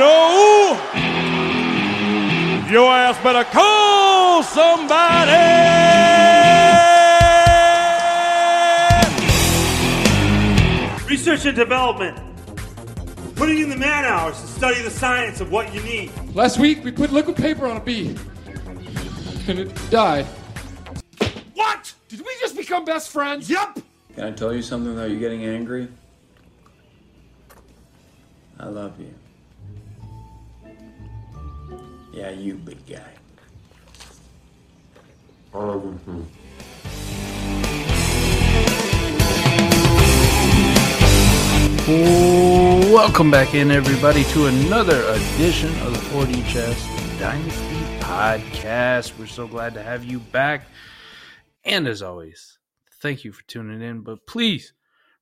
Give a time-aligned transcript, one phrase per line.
[0.00, 0.80] know
[2.70, 5.30] your ass better call somebody.
[11.06, 12.18] Research and development.
[13.36, 16.10] Putting in the man hours to study the science of what you need.
[16.34, 18.16] Last week, we put liquid paper on a bee.
[19.48, 20.24] And it died.
[21.54, 21.92] What?
[22.08, 23.50] Did we just become best friends?
[23.50, 23.78] Yup.
[24.14, 25.06] Can I tell you something though?
[25.06, 25.88] You're getting angry?
[28.58, 29.14] I love you.
[32.12, 33.12] Yeah, you big guy.
[42.92, 46.84] Welcome back in, everybody, to another edition of the 4D Chess
[47.20, 49.16] Dynasty Podcast.
[49.16, 50.66] We're so glad to have you back.
[51.64, 52.58] And as always,
[53.00, 54.00] thank you for tuning in.
[54.00, 54.72] But please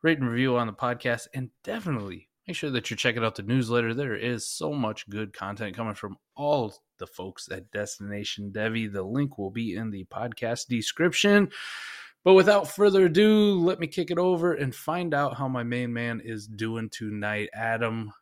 [0.01, 3.43] rate and review on the podcast and definitely make sure that you're checking out the
[3.43, 3.93] newsletter.
[3.93, 8.91] There is so much good content coming from all the folks at Destination Devy.
[8.91, 11.51] The link will be in the podcast description.
[12.25, 15.93] But without further ado, let me kick it over and find out how my main
[15.93, 17.51] man is doing tonight.
[17.53, 18.15] Adam,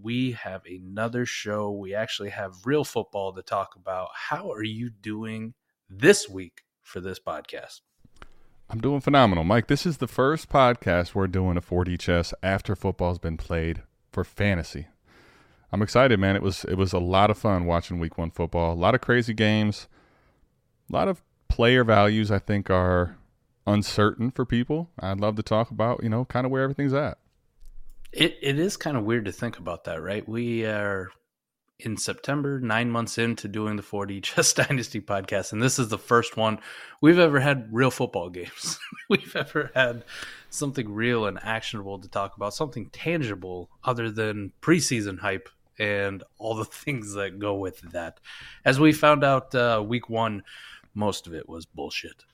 [0.00, 1.72] we have another show.
[1.72, 4.10] We actually have real football to talk about.
[4.14, 5.54] How are you doing
[5.90, 7.80] this week for this podcast?
[8.68, 9.68] I'm doing phenomenal, Mike.
[9.68, 14.24] This is the first podcast we're doing a 4D chess after football's been played for
[14.24, 14.88] fantasy.
[15.70, 16.34] I'm excited, man.
[16.34, 18.72] It was it was a lot of fun watching Week One football.
[18.72, 19.86] A lot of crazy games.
[20.90, 22.30] A lot of player values.
[22.30, 23.16] I think are
[23.66, 24.90] uncertain for people.
[24.98, 27.18] I'd love to talk about you know kind of where everything's at.
[28.12, 30.28] It it is kind of weird to think about that, right?
[30.28, 31.10] We are
[31.78, 35.98] in September, nine months into doing the 4D Chess Dynasty podcast, and this is the
[35.98, 36.58] first one
[37.00, 38.78] we've ever had real football games.
[39.08, 40.04] we've ever had
[40.50, 46.54] something real and actionable to talk about, something tangible other than preseason hype and all
[46.54, 48.20] the things that go with that.
[48.64, 50.42] As we found out uh, week one,
[50.94, 52.24] most of it was bullshit.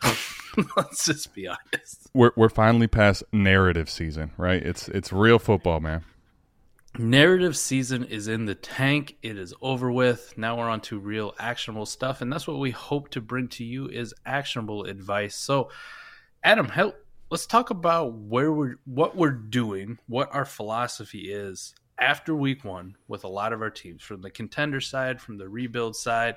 [0.76, 2.08] Let's just be honest.
[2.14, 4.62] We're we're finally past narrative season, right?
[4.62, 6.04] It's it's real football, man.
[6.98, 9.16] Narrative season is in the tank.
[9.22, 10.34] It is over with.
[10.36, 13.64] Now we're on to real actionable stuff and that's what we hope to bring to
[13.64, 15.34] you is actionable advice.
[15.34, 15.70] So
[16.44, 16.96] adam help
[17.30, 22.96] let's talk about where we're what we're doing what our philosophy is after week one
[23.08, 26.36] with a lot of our teams from the contender side from the rebuild side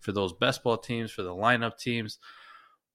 [0.00, 2.18] for those best ball teams for the lineup teams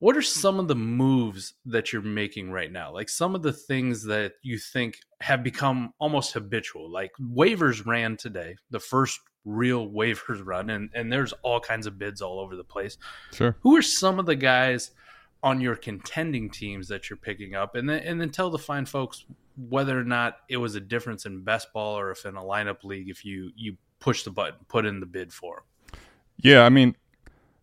[0.01, 3.53] what are some of the moves that you're making right now like some of the
[3.53, 9.88] things that you think have become almost habitual like waivers ran today the first real
[9.88, 12.97] waivers run and, and there's all kinds of bids all over the place
[13.31, 13.56] Sure.
[13.61, 14.91] who are some of the guys
[15.44, 18.85] on your contending teams that you're picking up and then and then tell the fine
[18.85, 19.25] folks
[19.69, 22.84] whether or not it was a difference in best ball or if in a lineup
[22.84, 26.00] league if you you push the button put in the bid for 'em.
[26.38, 26.95] Yeah, I mean,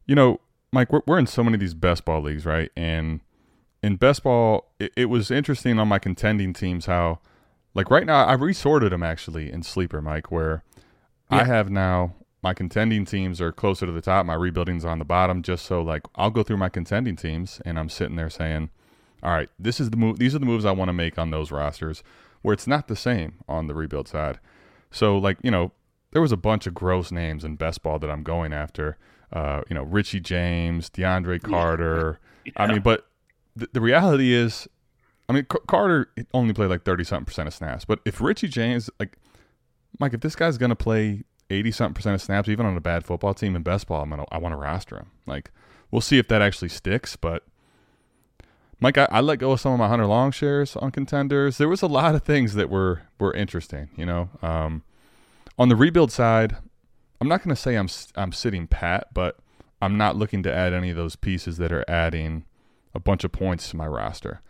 [0.06, 0.40] you know,
[0.72, 2.70] Mike, we're, we're in so many of these best ball leagues, right?
[2.76, 3.20] And
[3.82, 7.20] in best ball, it, it was interesting on my contending teams how,
[7.74, 10.64] like right now, I resorted them actually in sleeper, Mike, where
[11.30, 15.04] I have now my contending teams are closer to the top, my rebuilding's on the
[15.04, 18.70] bottom, just so like I'll go through my contending teams and I'm sitting there saying,
[19.22, 20.18] all right, this is the move.
[20.18, 22.02] These are the moves I want to make on those rosters,
[22.42, 24.38] where it's not the same on the rebuild side.
[24.90, 25.72] So like you know,
[26.12, 28.96] there was a bunch of gross names in best ball that I'm going after.
[29.32, 32.18] Uh, you know, Richie James, DeAndre Carter.
[32.56, 33.06] I mean, but
[33.56, 34.66] the, the reality is,
[35.28, 37.84] I mean, C- Carter only played like thirty something percent of snaps.
[37.84, 39.18] But if Richie James, like,
[39.98, 43.04] Mike, if this guy's gonna play eighty something percent of snaps, even on a bad
[43.04, 45.10] football team in best ball, I'm gonna I want to roster him.
[45.26, 45.50] Like,
[45.90, 47.44] we'll see if that actually sticks, but.
[48.80, 51.58] Mike, I, I let go of some of my Hunter Long shares on contenders.
[51.58, 54.30] There was a lot of things that were were interesting, you know.
[54.40, 54.84] Um,
[55.58, 56.56] on the rebuild side,
[57.20, 59.38] I'm not going to say I'm I'm sitting pat, but
[59.80, 62.44] I'm not looking to add any of those pieces that are adding
[62.94, 64.40] a bunch of points to my roster.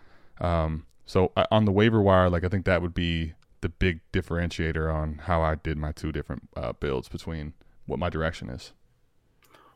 [0.40, 4.00] Um, so uh, on the waiver wire, like I think that would be the big
[4.12, 7.54] differentiator on how I did my two different uh, builds between
[7.86, 8.72] what my direction is.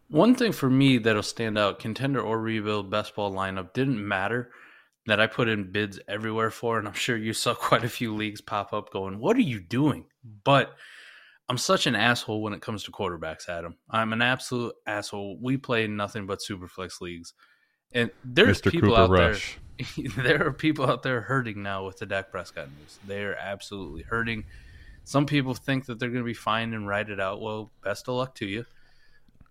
[0.08, 4.50] One thing for me that'll stand out, contender or rebuild best ball lineup didn't matter
[5.06, 8.14] that I put in bids everywhere for, and I'm sure you saw quite a few
[8.14, 10.04] leagues pop up going, What are you doing?
[10.44, 10.74] But
[11.48, 13.76] I'm such an asshole when it comes to quarterbacks, Adam.
[13.90, 15.38] I'm an absolute asshole.
[15.40, 17.34] We play nothing but superflex leagues.
[17.92, 18.70] And there's Mr.
[18.70, 19.58] people Cooper out Rush.
[19.58, 19.62] there
[20.16, 22.98] there are people out there hurting now with the Dak Prescott news.
[23.06, 24.44] They are absolutely hurting.
[25.04, 27.40] Some people think that they're going to be fine and ride it out.
[27.40, 28.64] Well, best of luck to you.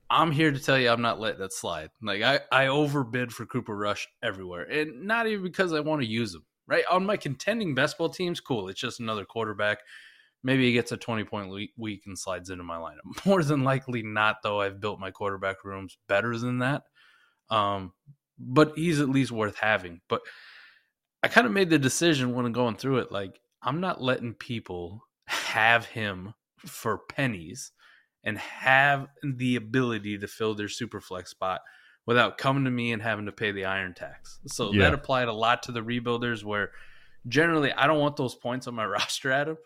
[0.09, 1.89] I'm here to tell you I'm not letting that slide.
[2.01, 6.07] Like I, I overbid for Cooper Rush everywhere, and not even because I want to
[6.07, 6.43] use him.
[6.67, 8.69] Right on my contending best ball teams, cool.
[8.69, 9.79] It's just another quarterback.
[10.43, 13.03] Maybe he gets a 20 point week and slides into my lineup.
[13.25, 14.61] More than likely not, though.
[14.61, 16.83] I've built my quarterback rooms better than that.
[17.49, 17.93] Um,
[18.39, 20.01] but he's at least worth having.
[20.07, 20.21] But
[21.23, 24.33] I kind of made the decision when I'm going through it, like I'm not letting
[24.33, 27.71] people have him for pennies
[28.23, 31.61] and have the ability to fill their super flex spot
[32.07, 34.39] without coming to me and having to pay the iron tax.
[34.47, 34.85] So Yeah.
[34.85, 36.71] that applied a lot to the rebuilders where
[37.27, 39.57] generally I don't want those points on my roster at him.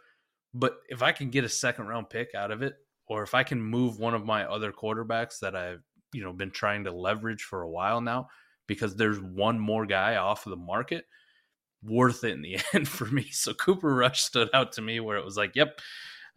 [0.55, 2.75] But if I can get a second round pick out of it,
[3.07, 6.49] or if I can move one of my other quarterbacks that I've you know been
[6.49, 8.29] trying to leverage for a while now,
[8.65, 11.05] because there's one more guy off of the market,
[11.83, 13.29] worth it in the end for me.
[13.31, 15.79] So Cooper Rush stood out to me where it was like, yep,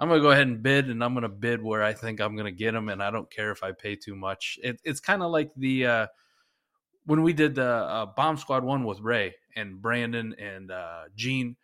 [0.00, 2.50] I'm gonna go ahead and bid, and I'm gonna bid where I think I'm gonna
[2.50, 4.58] get him, and I don't care if I pay too much.
[4.64, 6.06] It, it's kind of like the uh,
[7.06, 11.56] when we did the uh, Bomb Squad one with Ray and Brandon and uh, Gene.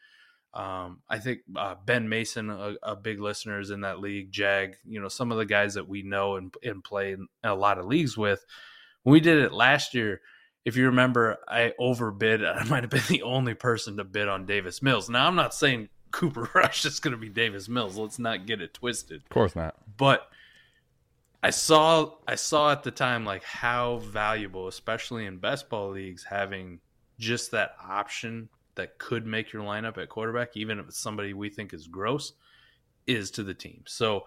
[0.55, 4.31] Um, I think uh, Ben Mason, a, a big listener, is in that league.
[4.31, 7.55] Jag, you know, some of the guys that we know and, and play in a
[7.55, 8.45] lot of leagues with.
[9.03, 10.21] When we did it last year,
[10.65, 12.45] if you remember, I overbid.
[12.45, 15.11] I might have been the only person to bid on Davis Mills.
[15.11, 17.97] Now, I'm not saying Cooper Rush is going to be Davis Mills.
[17.97, 19.75] Let's not get it twisted Of course not.
[19.97, 20.29] but
[21.43, 26.25] I saw I saw at the time like how valuable, especially in best ball leagues,
[26.25, 26.81] having
[27.19, 31.49] just that option that could make your lineup at quarterback, even if it's somebody we
[31.51, 32.33] think is gross,
[33.07, 33.83] is to the team.
[33.87, 34.25] So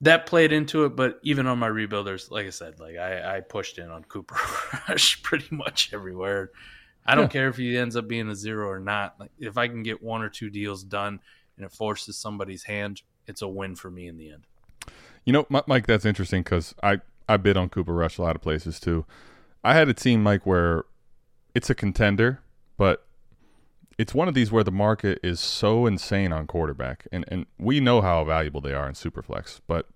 [0.00, 3.40] that played into it, but even on my rebuilders, like I said, like I, I
[3.40, 4.36] pushed in on Cooper
[4.88, 6.50] Rush pretty much everywhere.
[7.06, 7.28] I don't Yeah.
[7.28, 9.14] care if he ends up being a zero or not.
[9.20, 11.20] Like if I can get one or two deals done
[11.56, 14.46] and it forces somebody's hand, it's a win for me in the end.
[15.24, 18.42] You know, Mike, that's interesting because I I bid on Cooper Rush a lot of
[18.42, 19.06] places too.
[19.62, 20.84] I had a team, Mike, where
[21.54, 22.40] it's a contender,
[22.76, 23.06] but
[23.98, 27.80] it's one of these where the market is so insane on quarterback, and and we
[27.80, 29.88] know how valuable they are in Superflex, but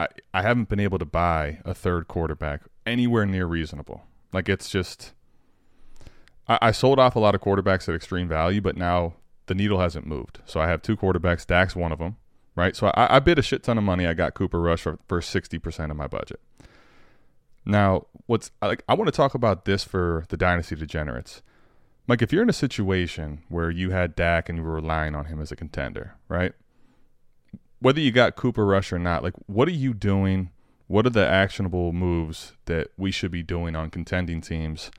[0.00, 4.04] I I haven't been able to buy a third quarterback anywhere near reasonable.
[4.32, 5.12] Like it's just.
[6.48, 9.14] I, I sold off a lot of quarterbacks at extreme value, but now
[9.46, 10.40] the needle hasn't moved.
[10.44, 11.46] So I have two quarterbacks.
[11.46, 12.16] Dak's one of them
[12.54, 12.76] right?
[12.76, 14.06] So I, I bid a shit ton of money.
[14.06, 16.40] I got Cooper Rush for, for 60% of my budget.
[17.64, 21.42] Now, what's like, I want to talk about this for the Dynasty Degenerates.
[22.08, 25.26] Like, if you're in a situation where you had Dak and you were relying on
[25.26, 26.52] him as a contender, right?
[27.78, 30.50] Whether you got Cooper Rush or not, like, what are you doing?
[30.88, 34.90] What are the actionable moves that we should be doing on contending teams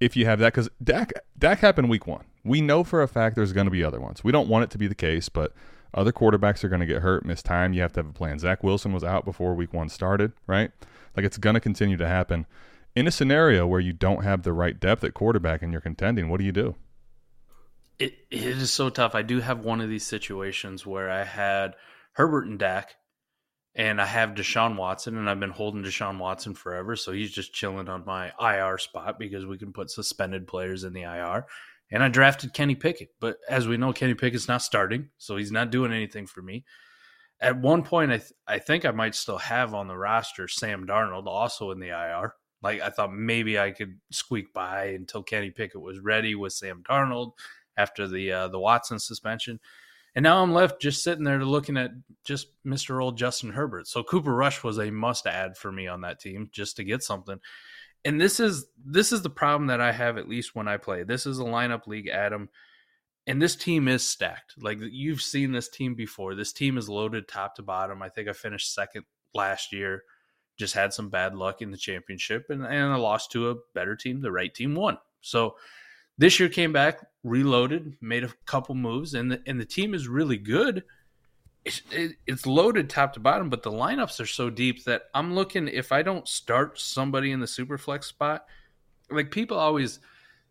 [0.00, 0.52] if you have that?
[0.52, 2.24] Because Dak, Dak happened week one.
[2.44, 4.22] We know for a fact there's going to be other ones.
[4.22, 5.52] We don't want it to be the case, but
[5.94, 7.72] other quarterbacks are going to get hurt, miss time.
[7.72, 8.38] You have to have a plan.
[8.38, 10.70] Zach Wilson was out before week one started, right?
[11.16, 12.46] Like it's going to continue to happen.
[12.94, 16.28] In a scenario where you don't have the right depth at quarterback and you're contending,
[16.28, 16.74] what do you do?
[17.98, 19.14] It it is so tough.
[19.14, 21.74] I do have one of these situations where I had
[22.12, 22.94] Herbert and Dak,
[23.74, 27.52] and I have Deshaun Watson, and I've been holding Deshaun Watson forever, so he's just
[27.52, 31.46] chilling on my IR spot because we can put suspended players in the IR.
[31.90, 35.52] And I drafted Kenny Pickett, but as we know, Kenny Pickett's not starting, so he's
[35.52, 36.64] not doing anything for me.
[37.40, 40.86] At one point, I th- I think I might still have on the roster Sam
[40.86, 42.34] Darnold, also in the IR.
[42.62, 46.82] Like I thought maybe I could squeak by until Kenny Pickett was ready with Sam
[46.88, 47.32] Darnold
[47.76, 49.60] after the uh, the Watson suspension.
[50.14, 51.92] And now I'm left just sitting there looking at
[52.24, 53.00] just Mr.
[53.00, 53.86] Old Justin Herbert.
[53.86, 57.02] So Cooper Rush was a must add for me on that team just to get
[57.02, 57.38] something.
[58.04, 61.04] And this is this is the problem that I have at least when I play.
[61.04, 62.48] This is a lineup league, Adam.
[63.26, 64.54] And this team is stacked.
[64.58, 66.34] Like you've seen this team before.
[66.34, 68.02] This team is loaded top to bottom.
[68.02, 70.02] I think I finished second last year.
[70.58, 73.96] Just had some bad luck in the championship and, and I lost to a better
[73.96, 74.20] team.
[74.20, 74.98] The right team won.
[75.20, 75.56] So
[76.18, 80.08] this year came back, reloaded, made a couple moves, and the, and the team is
[80.08, 80.82] really good.
[81.64, 85.34] It's, it, it's loaded top to bottom, but the lineups are so deep that I'm
[85.34, 85.68] looking.
[85.68, 88.46] If I don't start somebody in the super flex spot,
[89.10, 90.00] like people always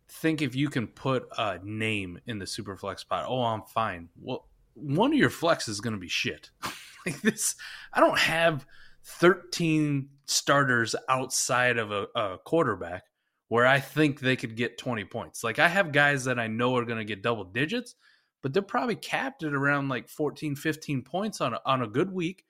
[0.08, 4.08] think if you can put a name in the super flex spot, oh, I'm fine.
[4.20, 6.50] Well, one of your flex is going to be shit.
[7.06, 7.56] like this,
[7.92, 8.64] I don't have
[9.08, 13.04] 13 starters outside of a, a quarterback
[13.48, 15.42] where I think they could get 20 points.
[15.42, 17.94] Like I have guys that I know are going to get double digits,
[18.42, 22.12] but they're probably capped at around like 14, 15 points on a, on a good
[22.12, 22.44] week,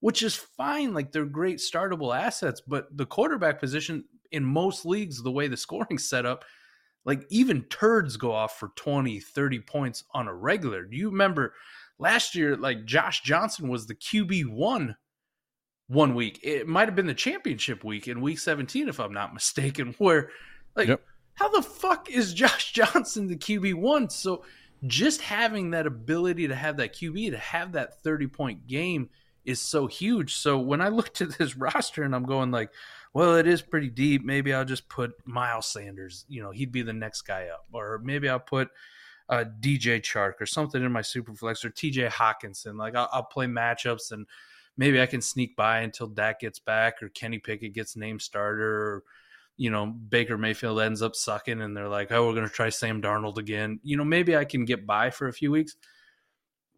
[0.00, 0.92] which is fine.
[0.92, 5.56] Like they're great startable assets, but the quarterback position in most leagues, the way the
[5.56, 6.44] scoring's set up,
[7.04, 10.84] like even turds go off for 20, 30 points on a regular.
[10.84, 11.54] Do you remember
[11.98, 14.96] last year, like Josh Johnson was the QB1
[15.90, 16.38] one week.
[16.44, 20.30] It might have been the championship week in week 17, if I'm not mistaken, where
[20.76, 21.02] like Yep.
[21.34, 24.08] how the fuck is Josh Johnson the QB one?
[24.08, 24.44] So
[24.86, 29.10] just having that ability to have that QB to have that 30 point game
[29.44, 30.36] is so huge.
[30.36, 32.70] So when I looked at this roster and I'm going like,
[33.12, 34.24] well, it is pretty deep.
[34.24, 36.24] Maybe I'll just put Miles Sanders.
[36.28, 38.68] You know, he'd be the next guy up, or maybe I'll put
[39.28, 42.76] uh, DJ Chark or something in my super flex or TJ Hockenson.
[42.76, 44.26] Like I'll, I'll, play matchups and
[44.80, 48.82] maybe I can sneak by until Dak gets back or Kenny Pickett gets named starter.
[48.82, 49.02] Or,
[49.58, 52.70] you know, Baker Mayfield ends up sucking and they're like, oh, we're going to try
[52.70, 53.78] Sam Darnold again.
[53.82, 55.76] You know, maybe I can get by for a few weeks.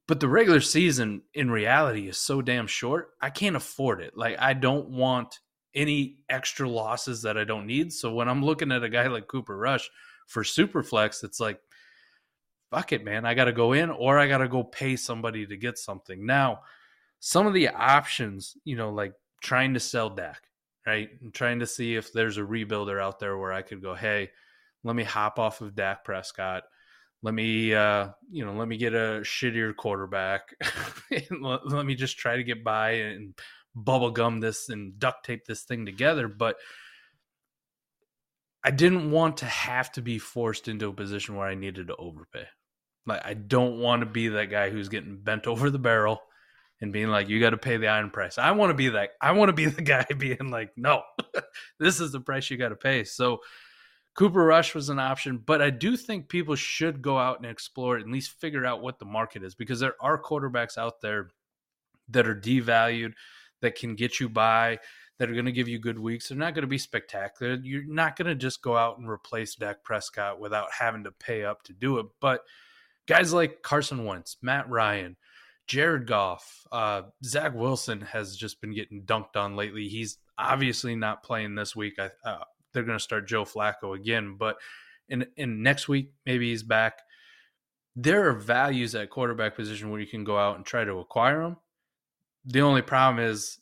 [0.09, 3.11] But the regular season in reality is so damn short.
[3.21, 4.17] I can't afford it.
[4.17, 5.39] Like, I don't want
[5.73, 7.93] any extra losses that I don't need.
[7.93, 9.89] So when I'm looking at a guy like Cooper Rush
[10.27, 11.61] for Superflex, it's like,
[12.73, 13.25] fuck it, man.
[13.25, 16.27] I got to go in or I got to go pay somebody to get something.
[16.27, 16.63] Now,
[17.25, 20.43] some of the options, you know, like trying to sell Dak,
[20.85, 21.09] right?
[21.21, 24.31] And trying to see if there's a rebuilder out there where I could go, hey,
[24.83, 26.65] let me hop off of Dak Prescott.
[27.23, 30.53] Let me, uh, you know, let me get a shittier quarterback.
[31.31, 33.39] let, let me just try to get by and
[33.77, 36.27] bubble gum this and duct tape this thing together.
[36.27, 36.57] But
[38.65, 41.95] I didn't want to have to be forced into a position where I needed to
[41.95, 42.47] overpay.
[43.07, 46.21] Like I don't want to be that guy who's getting bent over the barrel
[46.83, 49.11] and being like, "You got to pay the iron price." I want to be that.
[49.21, 51.03] I want to be the guy being like, "No,
[51.79, 53.41] this is the price you got to pay." So
[54.15, 57.97] Cooper Rush was an option, but I do think people should go out and explore
[57.97, 61.31] it, at least figure out what the market is, because there are quarterbacks out there
[62.09, 63.15] that are devalued
[63.63, 64.79] that can get you by
[65.19, 66.29] that are going to give you good weeks.
[66.29, 67.55] They're not going to be spectacular.
[67.63, 71.45] You're not going to just go out and replace Dak Prescott without having to pay
[71.45, 72.07] up to do it.
[72.21, 72.43] But
[73.07, 75.17] guys like Carson Wentz, Matt Ryan,
[75.67, 79.89] Jared Goff, uh, Zach Wilson has just been getting dunked on lately.
[79.89, 81.95] He's obviously not playing this week.
[81.99, 84.57] I, uh, they're going to start Joe Flacco again, but
[85.09, 87.01] in in next week maybe he's back.
[87.95, 91.43] There are values at quarterback position where you can go out and try to acquire
[91.43, 91.57] them.
[92.47, 93.59] The only problem is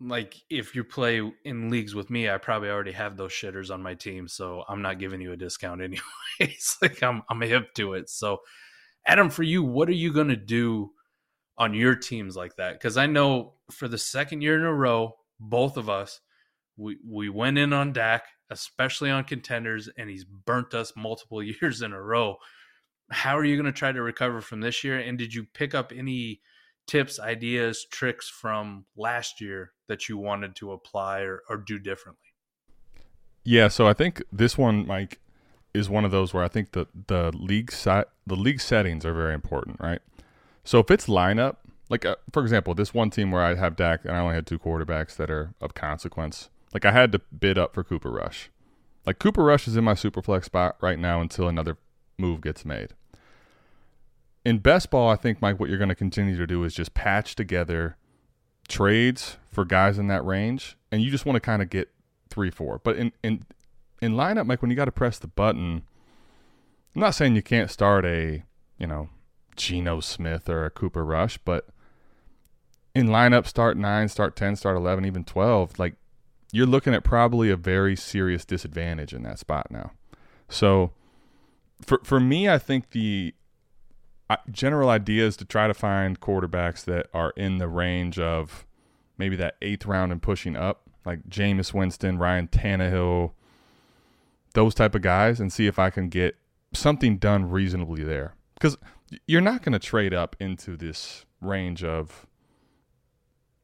[0.00, 3.82] like if you play in leagues with me, I probably already have those shitters on
[3.82, 5.82] my team, so I'm not giving you a discount
[6.40, 6.78] anyways.
[6.80, 8.08] like I'm I'm hip to it.
[8.08, 8.38] So
[9.06, 10.92] Adam, for you, what are you gonna do
[11.62, 12.72] on your teams like that?
[12.72, 16.20] Because I know for the second year in a row, both of us,
[16.76, 21.80] we we went in on Dak, especially on contenders, and he's burnt us multiple years
[21.80, 22.36] in a row.
[23.10, 24.98] How are you going to try to recover from this year?
[24.98, 26.40] And did you pick up any
[26.88, 32.30] tips, ideas, tricks from last year that you wanted to apply or, or do differently?
[33.44, 35.20] Yeah, so I think this one, Mike,
[35.74, 39.14] is one of those where I think the the league set the league settings are
[39.14, 40.00] very important, right?
[40.64, 41.56] So if it's lineup,
[41.88, 44.46] like uh, for example, this one team where I have Dak and I only had
[44.46, 48.50] two quarterbacks that are of consequence, like I had to bid up for Cooper Rush.
[49.04, 51.76] Like Cooper Rush is in my superflex spot right now until another
[52.18, 52.94] move gets made
[54.44, 56.94] in best ball, I think, Mike, what you're going to continue to do is just
[56.94, 57.96] patch together
[58.68, 61.90] trades for guys in that range, and you just want to kind of get
[62.28, 62.80] three, four.
[62.82, 63.44] But in in
[64.00, 65.82] in lineup, Mike, when you got to press the button,
[66.94, 68.42] I'm not saying you can't start a
[68.78, 69.08] you know
[69.56, 71.68] Geno Smith or a Cooper Rush, but
[72.94, 75.94] in lineup, start nine, start ten, start eleven, even twelve, like
[76.52, 79.92] you're looking at probably a very serious disadvantage in that spot now.
[80.48, 80.92] So
[81.80, 83.34] for for me, I think the
[84.28, 88.66] uh, general idea is to try to find quarterbacks that are in the range of
[89.16, 93.32] maybe that eighth round and pushing up, like Jameis Winston, Ryan Tannehill,
[94.54, 96.36] those type of guys, and see if I can get
[96.74, 98.34] something done reasonably there.
[98.54, 98.76] Because
[99.26, 102.26] you're not going to trade up into this range of.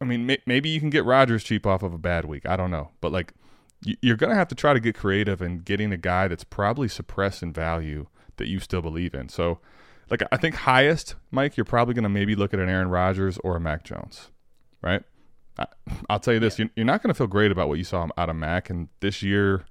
[0.01, 2.47] I mean, may, maybe you can get Rodgers cheap off of a bad week.
[2.47, 3.33] I don't know, but like
[3.83, 6.89] you're going to have to try to get creative in getting a guy that's probably
[6.89, 9.29] suppressed in value that you still believe in.
[9.29, 9.59] So
[10.11, 13.39] like I think highest, Mike, you're probably going to maybe look at an Aaron Rodgers
[13.45, 14.31] or a Mac Jones,
[14.83, 15.03] right?
[15.59, 15.67] I,
[16.09, 16.67] will tell you this: yeah.
[16.77, 19.23] you're not going to feel great about what you saw out of Mac, and this
[19.23, 19.67] year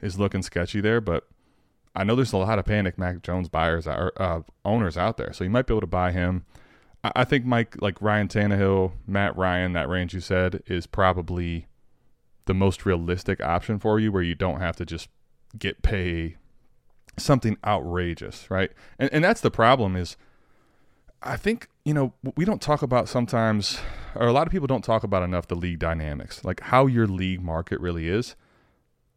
[0.00, 1.00] is looking sketchy there.
[1.00, 1.28] But
[1.96, 5.32] I know there's a lot of panic Mac Jones buyers or uh, owners out there,
[5.32, 6.44] so you might be able to buy him.
[7.02, 11.66] I, I think Mike, like Ryan Tannehill, Matt Ryan, that range you said is probably
[12.44, 15.08] the most realistic option for you, where you don't have to just
[15.58, 16.36] get pay
[17.16, 18.70] something outrageous, right?
[18.98, 20.16] And and that's the problem is
[21.22, 23.78] I think, you know, we don't talk about sometimes
[24.14, 27.06] or a lot of people don't talk about enough the league dynamics, like how your
[27.06, 28.36] league market really is.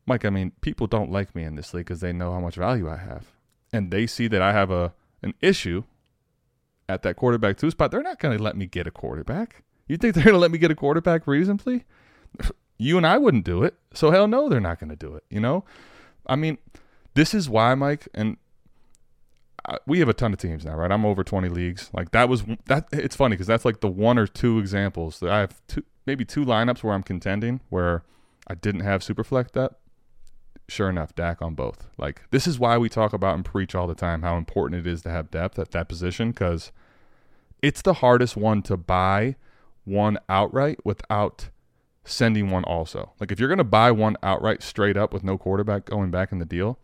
[0.10, 2.56] Mike, I mean, people don't like me in this league because they know how much
[2.56, 3.28] value I have.
[3.72, 5.84] And they see that I have a an issue
[6.88, 7.92] at that quarterback two spot.
[7.92, 9.64] They're not going to let me get a quarterback.
[9.88, 11.86] You think they're going to let me get a quarterback reasonably?
[12.82, 13.76] You and I wouldn't do it.
[13.94, 15.66] So hell no, they're not going to do it, you know?
[16.26, 16.60] I mean,
[17.14, 18.38] this is why, Mike, and
[19.86, 20.90] we have a ton of teams now, right?
[20.90, 21.90] I'm over 20 leagues.
[21.94, 22.88] Like that was that.
[22.94, 26.24] It's funny because that's like the one or two examples that I have two, maybe
[26.24, 28.04] two lineups where I'm contending where
[28.48, 29.76] I didn't have superflex depth.
[30.70, 31.88] Sure enough, Dak on both.
[31.98, 34.90] Like this is why we talk about and preach all the time how important it
[34.90, 36.72] is to have depth at that position because
[37.62, 39.36] it's the hardest one to buy
[39.84, 41.50] one outright without
[42.04, 43.12] sending one also.
[43.20, 46.40] Like if you're to buy one outright straight up with no quarterback going back in
[46.40, 46.78] the deal,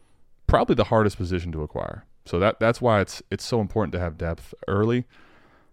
[0.48, 2.06] probably the hardest position to acquire.
[2.26, 5.06] So that that's why it's it's so important to have depth early.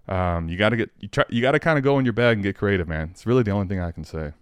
[0.06, 2.12] Um, you got to get you try you got to kind of go in your
[2.12, 3.08] bag and get creative, man.
[3.12, 4.32] It's really the only thing I can say.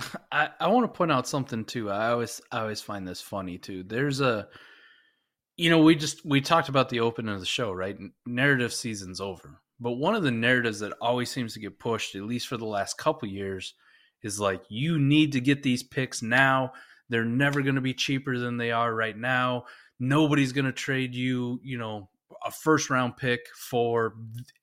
[0.32, 1.90] I, I want to point out something too.
[1.90, 3.82] I always I always find this funny too.
[3.82, 4.48] There's a
[5.60, 7.96] you know, we just we talked about the opening of the show, right?
[8.24, 9.60] Narrative season's over.
[9.78, 12.64] But one of the narratives that always seems to get pushed, at least for the
[12.64, 13.74] last couple years,
[14.22, 16.72] is like you need to get these picks now.
[17.10, 19.64] They're never going to be cheaper than they are right now.
[19.98, 22.08] Nobody's going to trade you, you know,
[22.44, 24.14] a first round pick for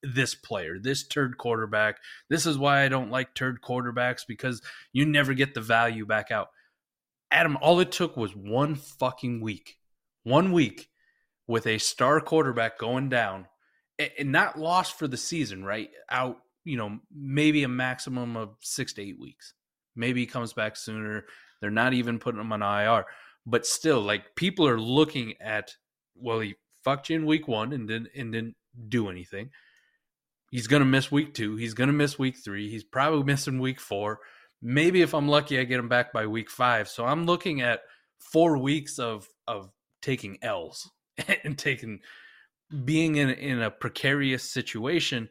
[0.03, 1.97] this player, this turd quarterback.
[2.29, 4.61] This is why I don't like turd quarterbacks because
[4.93, 6.49] you never get the value back out.
[7.31, 9.77] Adam, all it took was one fucking week,
[10.23, 10.89] one week
[11.47, 13.47] with a star quarterback going down
[13.99, 15.89] and not lost for the season, right?
[16.09, 19.53] Out, you know, maybe a maximum of six to eight weeks.
[19.95, 21.25] Maybe he comes back sooner.
[21.59, 23.05] They're not even putting him on IR.
[23.45, 25.75] But still, like people are looking at,
[26.15, 26.55] well, he
[26.87, 28.55] fucked you in week one and didn't and didn't
[28.87, 29.49] do anything.
[30.51, 31.57] He's gonna miss week two.
[31.57, 32.69] He's gonna miss week three.
[32.69, 34.19] He's probably missing week four.
[34.61, 36.87] Maybe if I'm lucky, I get him back by week five.
[36.87, 37.81] So I'm looking at
[38.19, 39.69] four weeks of of
[40.01, 40.89] taking L's
[41.43, 41.99] and taking
[42.85, 45.27] being in in a precarious situation.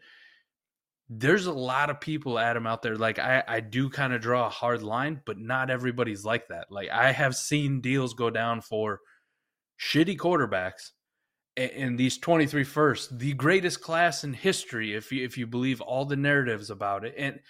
[1.08, 2.96] There's a lot of people, Adam, out there.
[2.96, 6.66] Like I, I do kind of draw a hard line, but not everybody's like that.
[6.70, 9.00] Like I have seen deals go down for
[9.80, 10.90] shitty quarterbacks
[11.56, 16.04] and these 23 first, the greatest class in history, if you if you believe all
[16.04, 17.14] the narratives about it.
[17.16, 17.40] And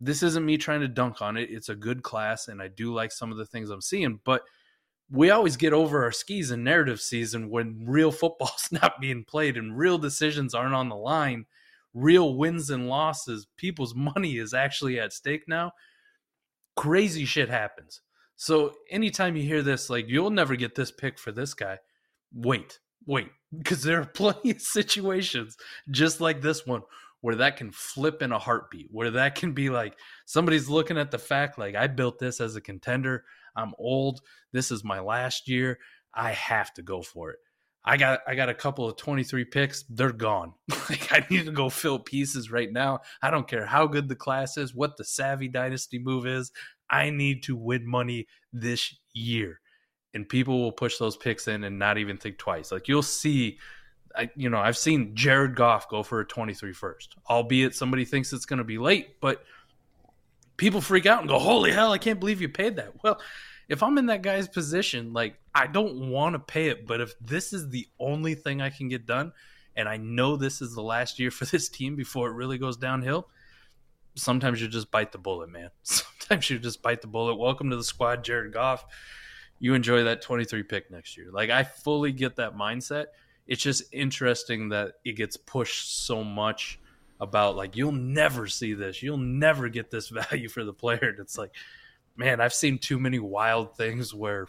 [0.00, 1.50] this isn't me trying to dunk on it.
[1.50, 4.42] It's a good class, and I do like some of the things I'm seeing, but
[5.10, 9.56] we always get over our skis in narrative season when real football's not being played
[9.56, 11.46] and real decisions aren't on the line,
[11.92, 15.72] real wins and losses, people's money is actually at stake now.
[16.76, 18.00] Crazy shit happens.
[18.36, 21.78] So anytime you hear this, like you'll never get this pick for this guy,
[22.32, 25.56] wait, wait, because there are plenty of situations
[25.90, 26.82] just like this one
[27.20, 31.10] where that can flip in a heartbeat, where that can be like somebody's looking at
[31.10, 33.24] the fact like I built this as a contender.
[33.56, 34.20] I'm old.
[34.52, 35.78] This is my last year.
[36.14, 37.38] I have to go for it.
[37.84, 39.84] I got I got a couple of 23 picks.
[39.88, 40.54] They're gone.
[40.90, 43.00] like I need to go fill pieces right now.
[43.22, 46.50] I don't care how good the class is, what the savvy dynasty move is.
[46.90, 49.60] I need to win money this year.
[50.14, 52.70] And people will push those picks in and not even think twice.
[52.70, 53.58] Like you'll see
[54.16, 58.32] I, you know, I've seen Jared Goff go for a 23 first, albeit somebody thinks
[58.32, 59.44] it's going to be late, but
[60.56, 63.20] people freak out and go, "Holy hell, I can't believe you paid that." Well,
[63.68, 67.18] if I'm in that guy's position, like I don't want to pay it, but if
[67.18, 69.32] this is the only thing I can get done
[69.76, 72.76] and I know this is the last year for this team before it really goes
[72.76, 73.28] downhill,
[74.14, 75.70] sometimes you just bite the bullet, man.
[75.82, 77.34] Sometimes you just bite the bullet.
[77.34, 78.86] Welcome to the squad, Jared Goff.
[79.58, 81.28] You enjoy that 23 pick next year.
[81.32, 83.06] Like I fully get that mindset
[83.46, 86.78] it's just interesting that it gets pushed so much
[87.20, 91.18] about like you'll never see this you'll never get this value for the player and
[91.18, 91.52] it's like
[92.16, 94.46] man i've seen too many wild things where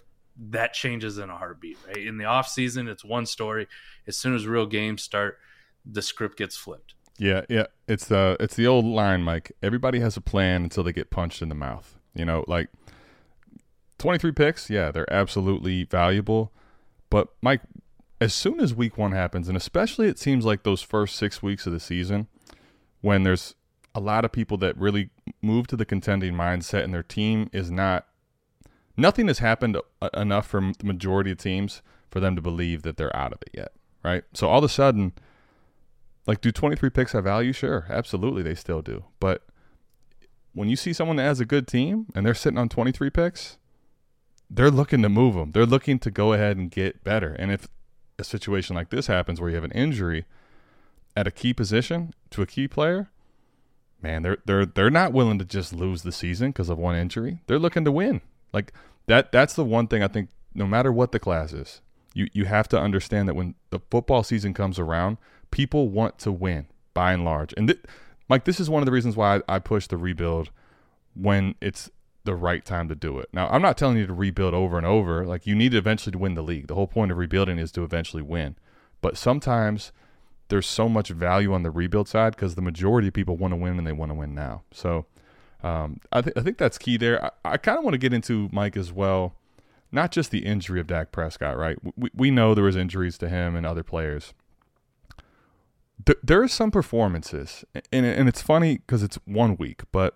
[0.49, 3.67] that changes in a heartbeat right in the off season it's one story
[4.07, 5.37] as soon as real games start
[5.85, 7.67] the script gets flipped Yeah, yeah.
[7.87, 9.53] It's the it's the old line, Mike.
[9.63, 11.97] Everybody has a plan until they get punched in the mouth.
[12.13, 12.67] You know, like
[14.05, 16.53] twenty three picks, yeah, they're absolutely valuable.
[17.09, 17.61] But Mike,
[18.21, 21.65] as soon as week one happens, and especially it seems like those first six weeks
[21.65, 22.27] of the season,
[23.01, 23.55] when there's
[23.95, 25.09] a lot of people that really
[25.41, 28.05] move to the contending mindset and their team is not
[28.95, 32.97] nothing has happened uh, enough for the majority of teams for them to believe that
[32.97, 33.71] they're out of it yet,
[34.03, 34.23] right?
[34.35, 35.13] So all of a sudden,
[36.27, 37.53] like, do 23 picks have value?
[37.53, 39.05] Sure, absolutely, they still do.
[39.19, 39.47] But
[40.53, 43.57] when you see someone that has a good team and they're sitting on 23 picks,
[44.49, 45.51] they're looking to move them.
[45.51, 47.33] They're looking to go ahead and get better.
[47.33, 47.67] And if
[48.17, 50.25] a situation like this happens where you have an injury
[51.15, 53.09] at a key position to a key player,
[54.01, 57.41] man, they're they're they're not willing to just lose the season because of one injury.
[57.47, 58.21] They're looking to win.
[58.53, 58.73] Like
[59.07, 61.81] that that's the one thing I think no matter what the class is,
[62.13, 65.17] you you have to understand that when the football season comes around,
[65.51, 67.53] people want to win by and large.
[67.57, 67.81] And th-
[68.27, 70.49] Mike, this is one of the reasons why I, I push the rebuild
[71.13, 71.89] when it's
[72.25, 73.29] the right time to do it.
[73.31, 75.25] Now, I'm not telling you to rebuild over and over.
[75.25, 76.67] Like you need to eventually to win the league.
[76.67, 78.55] The whole point of rebuilding is to eventually win.
[79.01, 79.91] But sometimes
[80.49, 83.55] there's so much value on the rebuild side because the majority of people want to
[83.55, 84.63] win and they want to win now.
[84.71, 85.05] So
[85.63, 87.23] um, I, th- I think that's key there.
[87.23, 89.33] I, I kind of want to get into Mike as well,
[89.91, 91.77] not just the injury of Dak Prescott, right?
[91.95, 94.33] We, we know there was injuries to him and other players.
[96.05, 100.15] Th- there are some performances, and, and it's funny because it's one week, but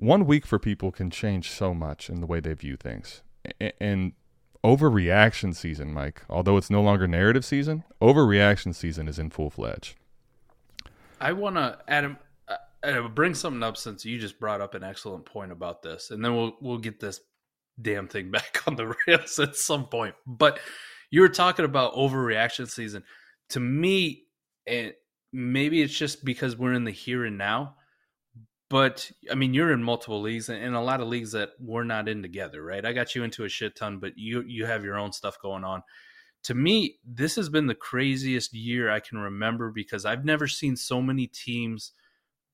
[0.00, 3.22] one week for people can change so much in the way they view things.
[3.78, 4.12] And
[4.64, 9.96] overreaction season, Mike, although it's no longer narrative season, overreaction season is in full fledged.
[11.20, 12.16] I want to, Adam,
[12.82, 16.24] uh, bring something up since you just brought up an excellent point about this, and
[16.24, 17.20] then we'll we'll get this
[17.80, 20.14] damn thing back on the rails at some point.
[20.26, 20.60] But
[21.10, 23.04] you were talking about overreaction season.
[23.50, 24.24] To me,
[24.66, 24.94] and
[25.30, 27.74] maybe it's just because we're in the here and now
[28.70, 32.08] but I mean, you're in multiple leagues and a lot of leagues that we're not
[32.08, 32.86] in together, right?
[32.86, 35.64] I got you into a shit ton, but you you have your own stuff going
[35.64, 35.82] on.
[36.44, 40.76] To me, this has been the craziest year I can remember because I've never seen
[40.76, 41.92] so many teams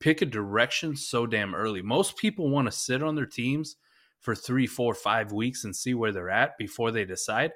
[0.00, 1.82] pick a direction so damn early.
[1.82, 3.76] Most people want to sit on their teams
[4.20, 7.52] for three, four, five weeks and see where they're at before they decide.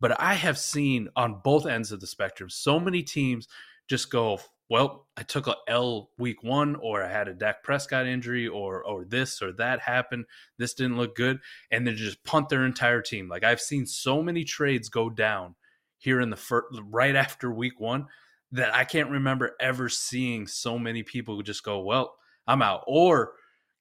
[0.00, 3.48] But I have seen on both ends of the spectrum so many teams
[3.88, 8.06] just go well, I took a L week one, or I had a Dak Prescott
[8.06, 10.24] injury, or or this or that happened.
[10.58, 13.28] This didn't look good, and then just punt their entire team.
[13.28, 15.54] Like I've seen so many trades go down
[15.98, 18.06] here in the first, right after week one
[18.52, 22.14] that I can't remember ever seeing so many people who just go, well,
[22.46, 22.84] I'm out.
[22.86, 23.32] Or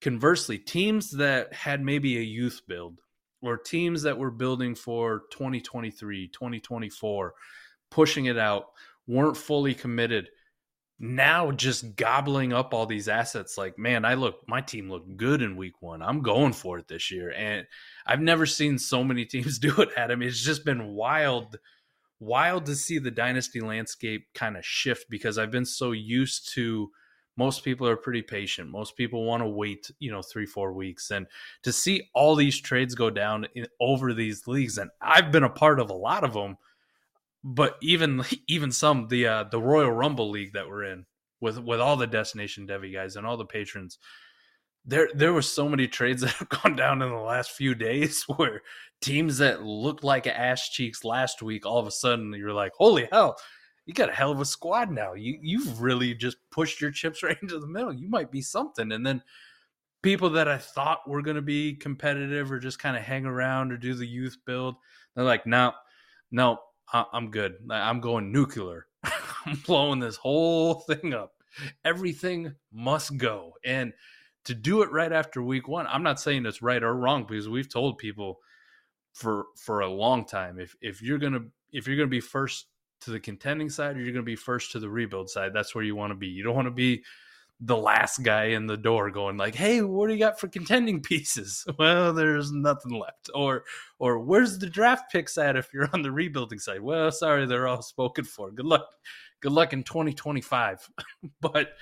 [0.02, 3.00] conversely, teams that had maybe a youth build
[3.42, 7.34] or teams that were building for 2023, 2024,
[7.90, 8.66] pushing it out,
[9.08, 10.30] weren't fully committed
[11.04, 15.42] now just gobbling up all these assets like man i look my team looked good
[15.42, 16.00] in week one.
[16.00, 17.34] I'm going for it this year.
[17.36, 17.66] And
[18.06, 20.22] i've never seen so many teams do it adam.
[20.22, 21.58] It's just been wild
[22.20, 26.92] wild to see the dynasty landscape kind of shift because i've been so used to
[27.36, 28.70] most people are pretty patient.
[28.70, 31.10] Most people want to wait you know three four weeks.
[31.10, 31.26] And
[31.64, 35.50] to see all these trades go down in, over these leagues and i've been a
[35.50, 36.58] part of a lot of them
[37.44, 41.06] but even even some the uh, the Royal Rumble league that we're in
[41.40, 43.98] with with all the destination Devy guys and all the patrons,
[44.86, 48.24] there there were so many trades that have gone down in the last few days
[48.38, 48.62] where
[49.02, 53.08] teams that looked like ass cheeks last week, all of a sudden you're like, holy
[53.12, 53.36] hell,
[53.86, 55.14] you got a hell of a squad now.
[55.14, 57.94] You you've really just pushed your chips right into the middle.
[57.94, 59.24] You might be something, and then
[60.04, 63.72] people that I thought were going to be competitive or just kind of hang around
[63.72, 64.76] or do the youth build,
[65.16, 65.74] they're like, no,
[66.32, 66.60] no,
[66.94, 67.56] I'm good.
[67.70, 68.88] I'm going nuclear.
[69.46, 71.34] I'm blowing this whole thing up.
[71.84, 73.54] Everything must go.
[73.66, 73.94] And
[74.46, 77.50] to do it right after week one, I'm not saying it's right or wrong because
[77.50, 78.40] we've told people
[79.14, 81.42] for for a long time if if you're gonna
[81.74, 82.68] if you're gonna be first
[83.02, 85.84] to the contending side or you're gonna be first to the rebuild side, that's where
[85.84, 86.28] you want to be.
[86.28, 87.04] You don't want to be
[87.64, 91.02] the last guy in the door going like, "Hey, what do you got for contending
[91.02, 93.30] pieces?" Well, there's nothing left.
[93.34, 93.66] Or
[94.00, 96.82] or where's the draft picks at if you're on the rebuilding side?
[96.82, 98.52] Well, sorry, they're all spoken for.
[98.52, 98.88] Good luck.
[99.40, 100.90] Good luck in 2025.
[101.42, 101.74] but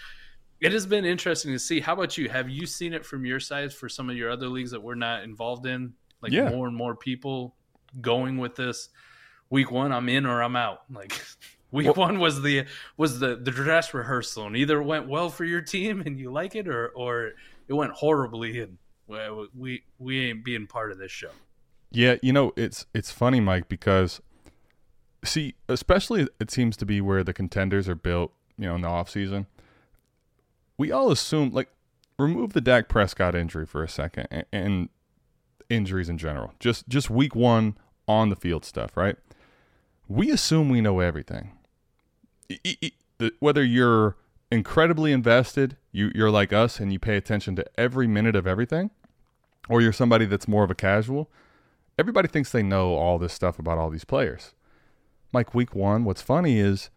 [0.62, 1.80] it has been interesting to see.
[1.80, 2.30] How about you?
[2.30, 4.96] Have you seen it from your side for some of your other leagues that we're
[4.96, 5.94] not involved in?
[6.22, 6.50] Like yeah.
[6.50, 7.56] more and more people
[8.02, 8.90] going with this
[9.50, 10.82] week one, I'm in or I'm out.
[10.92, 11.14] Like
[11.72, 12.66] Week well, one was the
[12.98, 16.56] was the the dress rehearsal, and either went well for your team and you like
[16.56, 17.34] it, or or
[17.68, 18.78] it went horribly and
[19.56, 21.30] we we ain't being part of this show.
[21.92, 24.20] Yeah, you know it's it's funny, Mike, because
[25.24, 28.88] see, especially it seems to be where the contenders are built, you know, in the
[28.88, 29.46] off season.
[30.78, 31.70] We all assume like
[32.18, 34.90] remove the Dak Prescott injury for a second and, and
[35.70, 36.54] injuries in general.
[36.60, 37.78] Just just week one
[38.08, 39.18] on the field stuff, right?
[40.08, 41.52] We assume we know everything
[43.40, 44.16] whether you're
[44.52, 48.90] incredibly invested, you, you're like us and you pay attention to every minute of everything,
[49.68, 51.30] or you're somebody that's more of a casual,
[51.98, 54.54] everybody thinks they know all this stuff about all these players.
[55.34, 56.90] Like week one, what's funny is,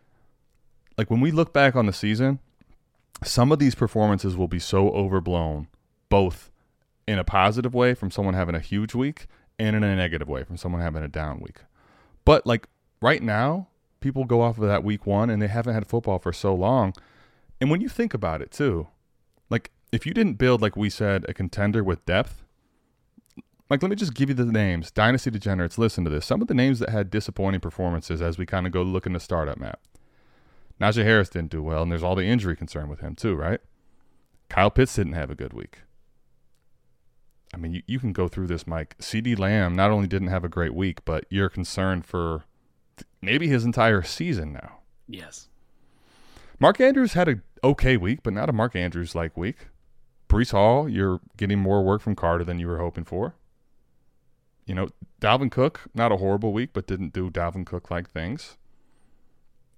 [0.96, 2.38] like when we look back on the season,
[3.22, 5.68] some of these performances will be so overblown,
[6.08, 6.50] both
[7.06, 9.26] in a positive way from someone having a huge week
[9.58, 11.60] and in a negative way from someone having a down week.
[12.24, 12.68] But like
[13.00, 13.68] right now,
[14.02, 16.92] people go off of that week one and they haven't had football for so long.
[17.60, 18.88] And when you think about it too,
[19.48, 22.42] like if you didn't build, like we said, a contender with depth,
[23.70, 24.90] like let me just give you the names.
[24.90, 26.26] Dynasty Degenerates, listen to this.
[26.26, 29.12] Some of the names that had disappointing performances as we kind of go look in
[29.12, 29.80] the startup map.
[30.80, 33.60] Najee Harris didn't do well, and there's all the injury concern with him too, right?
[34.48, 35.78] Kyle Pitts didn't have a good week.
[37.54, 38.96] I mean, you, you can go through this, Mike.
[38.98, 42.44] CD Lamb not only didn't have a great week, but you're concerned for
[43.22, 44.78] maybe his entire season now.
[45.08, 45.48] Yes.
[46.58, 49.68] Mark Andrews had a okay week, but not a Mark Andrews like week.
[50.28, 53.34] Breece Hall, you're getting more work from Carter than you were hoping for.
[54.64, 54.88] You know,
[55.20, 58.56] Dalvin Cook, not a horrible week, but didn't do Dalvin Cook like things.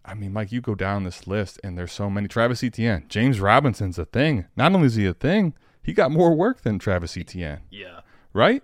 [0.05, 2.29] I mean, Mike, you go down this list and there's so many.
[2.29, 4.45] Travis Etienne, James Robinson's a thing.
[4.55, 8.01] Not only is he a thing, he got more work than Travis Etienne, Yeah.
[8.35, 8.63] right?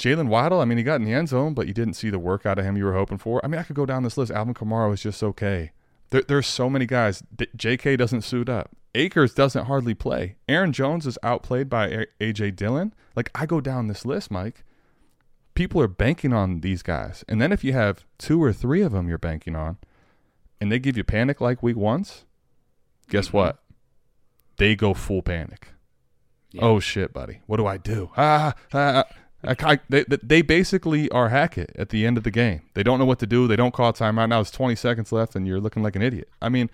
[0.00, 2.18] Jaylen Waddle, I mean, he got in the end zone, but you didn't see the
[2.18, 3.44] work out of him you were hoping for.
[3.44, 4.32] I mean, I could go down this list.
[4.32, 5.72] Alvin Kamara was just okay.
[6.08, 7.22] There, there's so many guys.
[7.36, 7.96] D- J.K.
[7.96, 8.70] doesn't suit up.
[8.94, 10.36] Akers doesn't hardly play.
[10.48, 12.52] Aaron Jones is outplayed by A- A.J.
[12.52, 12.94] Dillon.
[13.14, 14.64] Like, I go down this list, Mike.
[15.54, 17.22] People are banking on these guys.
[17.28, 19.76] And then if you have two or three of them you're banking on,
[20.62, 22.24] and they give you panic like week once,
[23.10, 23.62] guess what?
[24.56, 25.68] They go full panic.
[26.52, 26.62] Yeah.
[26.62, 27.40] Oh shit, buddy.
[27.46, 28.10] What do I do?
[28.16, 29.04] Ah, ah,
[29.42, 32.62] I, I, they, they basically are Hackett at the end of the game.
[32.74, 33.48] They don't know what to do.
[33.48, 34.28] They don't call timeout.
[34.28, 36.28] Now it's 20 seconds left, and you're looking like an idiot.
[36.42, 36.70] I mean,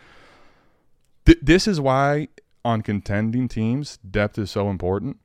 [1.24, 2.28] th- this is why
[2.64, 5.18] on contending teams, depth is so important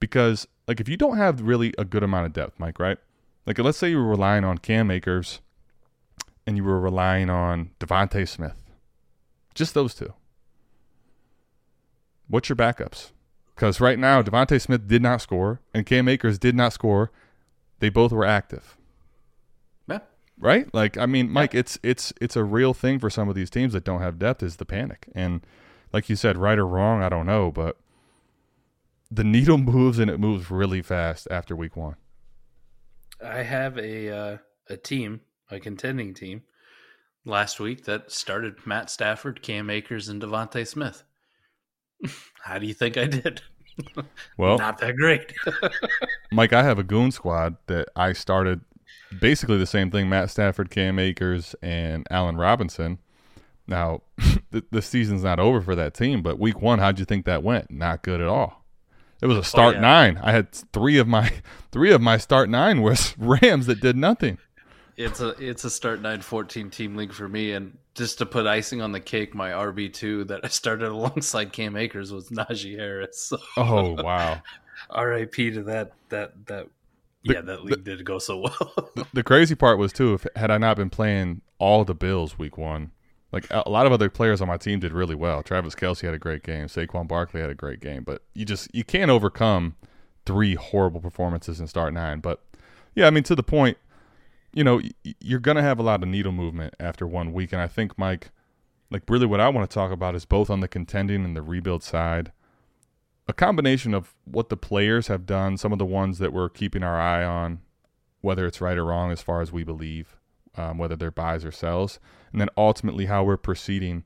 [0.00, 2.98] because, like, if you don't have really a good amount of depth, Mike, right?
[3.46, 5.40] Like, let's say you were relying on Cam Akers
[6.46, 8.60] and you were relying on DeVonta Smith,
[9.54, 10.12] just those two.
[12.28, 13.11] What's your backups?
[13.54, 17.10] Because right now, DeVonta Smith did not score and Cam Akers did not score.
[17.80, 18.76] They both were active
[19.88, 19.98] Yeah.
[20.38, 20.72] right?
[20.72, 23.72] Like, I mean, Mike, it's it's it's a real thing for some of these teams
[23.72, 25.06] that don't have depth is the panic.
[25.14, 25.44] And
[25.92, 27.76] like you said, right or wrong, I don't know, but
[29.10, 31.96] the needle moves and it moves really fast after week one.
[33.24, 34.36] I have a uh,
[34.68, 36.42] a team, a contending team,
[37.24, 41.04] last week that started Matt Stafford, Cam Akers, and DeVonta Smith.
[42.42, 43.42] How do you think I did?
[44.36, 45.32] Well, Not that great.
[46.30, 48.60] Mike, I have a goon squad that I started
[49.18, 52.98] basically the same thing: Matt Stafford, Cam Akers, and Allen Robinson.
[53.66, 54.02] Now,
[54.50, 57.42] the, the season's not over for that team, but week one, how'd you think that
[57.42, 57.70] went?
[57.70, 58.64] Not good at all.
[59.22, 59.80] It was a oh, start yeah.
[59.82, 60.20] nine.
[60.22, 61.32] I had three of my
[61.70, 64.38] three of my start nine was Rams that did nothing.
[64.96, 68.80] it's a it's a start 9-14 team league for me, and just to put icing
[68.80, 73.18] on the cake, my RB two that I started alongside Cam Akers was Najee Harris.
[73.18, 74.40] So Oh wow!
[74.90, 75.50] R.I.P.
[75.52, 76.66] to that that that.
[77.24, 78.90] The- yeah, that league did go so well.
[79.14, 82.58] The crazy part was too, if had I not been playing all the Bills week
[82.58, 82.90] one,
[83.30, 85.40] like a a lot of other players on my team did really well.
[85.44, 86.66] Travis Kelce had a great game.
[86.66, 89.76] Saquon Barkley had a great game, but you just you can't overcome
[90.26, 92.18] three horrible performances in start nine.
[92.18, 92.42] But
[92.96, 93.78] yeah, I mean to the point,
[94.52, 94.80] you know,
[95.20, 98.30] you're gonna have a lot of needle movement after one week, and I think Mike,
[98.90, 101.42] like really what I want to talk about is both on the contending and the
[101.42, 102.32] rebuild side.
[103.28, 106.82] A combination of what the players have done, some of the ones that we're keeping
[106.82, 107.60] our eye on,
[108.20, 110.16] whether it's right or wrong as far as we believe,
[110.56, 111.98] um, whether they're buys or sells,
[112.32, 114.04] and then ultimately how we're proceeding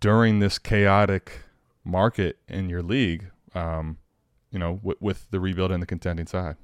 [0.00, 1.44] during this chaotic
[1.84, 3.98] market in your league, um,
[4.50, 6.56] you know, w- with the rebuild and the contending side.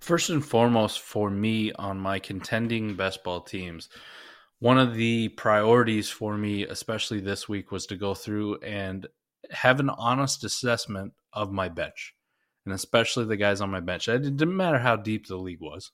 [0.00, 3.88] First and foremost, for me on my contending best ball teams,
[4.58, 9.06] one of the priorities for me, especially this week, was to go through and
[9.50, 12.14] have an honest assessment of my bench,
[12.64, 14.08] and especially the guys on my bench.
[14.08, 15.92] It didn't matter how deep the league was.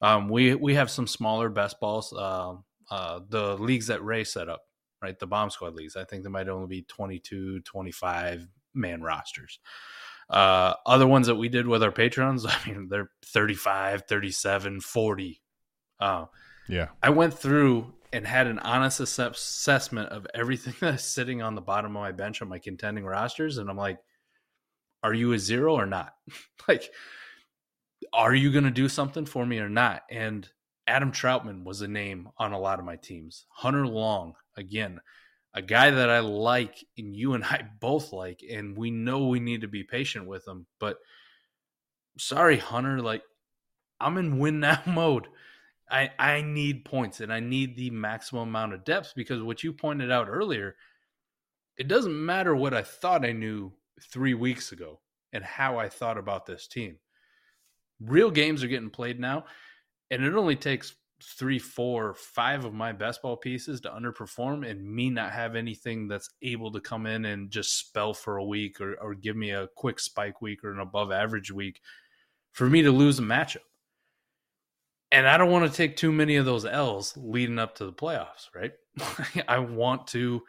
[0.00, 2.12] Um, we we have some smaller best balls.
[2.12, 2.54] Uh,
[2.90, 4.62] uh, the leagues that Ray set up,
[5.02, 5.18] right?
[5.18, 5.96] The bomb squad leagues.
[5.96, 9.58] I think there might only be 22, 25 man rosters.
[10.30, 15.42] Uh, other ones that we did with our patrons, I mean, they're 35, 37, 40.
[16.00, 16.26] Uh,
[16.68, 16.88] Yeah.
[17.02, 21.96] I went through and had an honest assessment of everything that's sitting on the bottom
[21.96, 23.58] of my bench on my contending rosters.
[23.58, 23.98] And I'm like,
[25.02, 26.14] are you a zero or not?
[26.68, 26.90] like,
[28.12, 30.02] are you going to do something for me or not?
[30.10, 30.48] And
[30.86, 33.46] Adam Trautman was a name on a lot of my teams.
[33.50, 35.00] Hunter Long, again,
[35.54, 39.40] a guy that I like and you and I both like, and we know we
[39.40, 40.66] need to be patient with him.
[40.80, 40.98] But
[42.18, 43.22] sorry, Hunter, like
[44.00, 45.28] I'm in win now mode.
[45.90, 49.72] I I need points and I need the maximum amount of depth because what you
[49.72, 50.76] pointed out earlier,
[51.78, 55.00] it doesn't matter what I thought I knew three weeks ago
[55.32, 56.98] and how I thought about this team.
[58.00, 59.44] Real games are getting played now,
[60.10, 64.84] and it only takes three, four, five of my best ball pieces to underperform and
[64.84, 68.80] me not have anything that's able to come in and just spell for a week
[68.80, 71.80] or, or give me a quick spike week or an above average week
[72.52, 73.58] for me to lose a matchup.
[75.12, 77.92] And I don't want to take too many of those L's leading up to the
[77.92, 78.72] playoffs, right?
[79.48, 80.42] I want to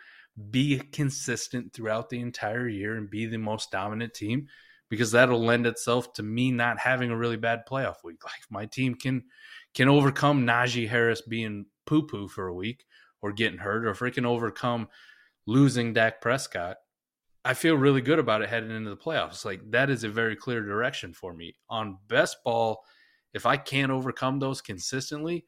[0.50, 4.48] be consistent throughout the entire year and be the most dominant team
[4.90, 8.24] because that'll lend itself to me not having a really bad playoff week.
[8.24, 9.24] Like my team can
[9.76, 12.86] can overcome Najee Harris being poo poo for a week
[13.22, 14.88] or getting hurt, or if we can overcome
[15.46, 16.78] losing Dak Prescott,
[17.44, 19.46] I feel really good about it heading into the playoffs.
[19.46, 21.56] Like that is a very clear direction for me.
[21.70, 22.84] On best ball,
[23.34, 25.46] if I can't overcome those consistently,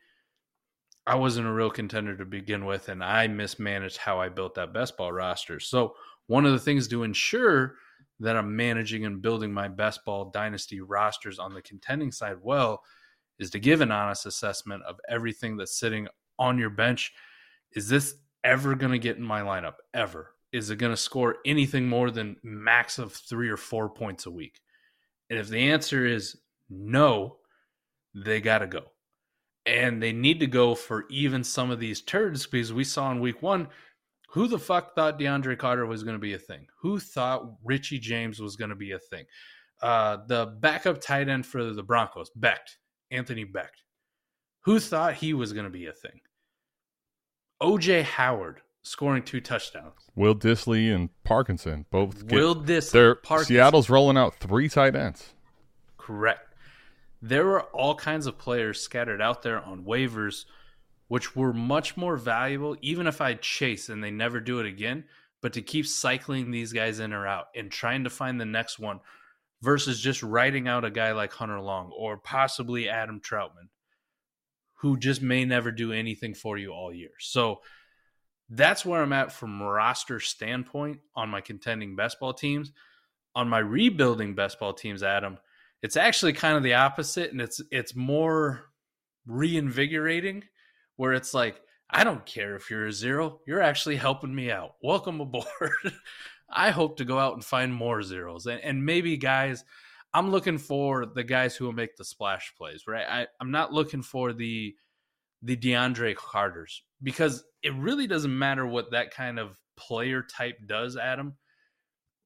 [1.08, 4.74] I wasn't a real contender to begin with, and I mismanaged how I built that
[4.74, 5.60] best ball roster.
[5.62, 5.96] So,
[6.28, 7.76] one of the things to ensure
[8.20, 12.84] that I'm managing and building my best ball dynasty rosters on the contending side well
[13.40, 16.08] is to give an honest assessment of everything that's sitting
[16.40, 17.14] on your bench.
[17.74, 19.76] Is this ever going to get in my lineup?
[19.94, 20.34] Ever?
[20.52, 24.32] Is it going to score anything more than max of three or four points a
[24.32, 24.60] week?
[25.30, 26.38] And if the answer is
[26.70, 27.38] no,
[28.16, 28.92] they got to go
[29.66, 33.20] and they need to go for even some of these turds because we saw in
[33.20, 33.68] week one
[34.30, 36.68] who the fuck thought DeAndre Carter was going to be a thing?
[36.82, 39.26] Who thought Richie James was going to be a thing?
[39.82, 42.78] Uh, the backup tight end for the Broncos, Becht,
[43.12, 43.84] Anthony Becht.
[44.62, 46.22] Who thought he was going to be a thing?
[47.62, 49.94] OJ Howard scoring two touchdowns.
[50.16, 52.28] Will Dissly and Parkinson both.
[52.28, 53.56] Get, Will Dissly, they're- Parkinson.
[53.56, 55.34] Seattle's rolling out three tight ends.
[55.98, 56.54] Correct.
[57.22, 60.46] There were all kinds of players scattered out there on waivers,
[61.08, 65.06] which were much more valuable, even if I chase and they never do it again.
[65.42, 68.80] But to keep cycling these guys in or out and trying to find the next
[68.80, 69.00] one
[69.62, 73.70] versus just writing out a guy like Hunter Long or possibly Adam Trautman,
[74.76, 77.12] who just may never do anything for you all year.
[77.20, 77.62] So
[78.50, 82.72] that's where I'm at from roster standpoint on my contending best ball teams.
[83.36, 85.38] On my rebuilding best ball teams, Adam,
[85.82, 88.66] it's actually kind of the opposite and it's it's more
[89.26, 90.44] reinvigorating
[90.96, 94.76] where it's like i don't care if you're a zero you're actually helping me out
[94.82, 95.46] welcome aboard
[96.50, 98.46] i hope to go out and find more zeros.
[98.46, 99.64] And, and maybe guys
[100.14, 103.06] i'm looking for the guys who will make the splash plays right?
[103.08, 104.76] I, i'm not looking for the
[105.42, 110.98] the deandre carters because it really doesn't matter what that kind of player type does
[110.98, 111.36] adam.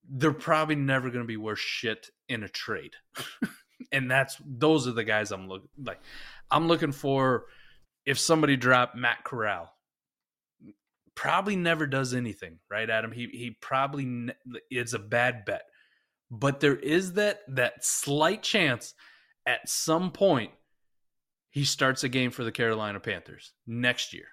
[0.09, 2.93] They're probably never going to be worth shit in a trade.
[3.91, 5.99] and that's those are the guys I'm looking like
[6.49, 7.45] I'm looking for
[8.05, 9.71] if somebody dropped Matt Corral
[11.15, 13.11] probably never does anything, right Adam?
[13.11, 14.33] He he probably ne-
[14.69, 15.63] it's a bad bet.
[16.29, 18.93] But there is that that slight chance
[19.45, 20.51] at some point
[21.49, 24.27] he starts a game for the Carolina Panthers next year.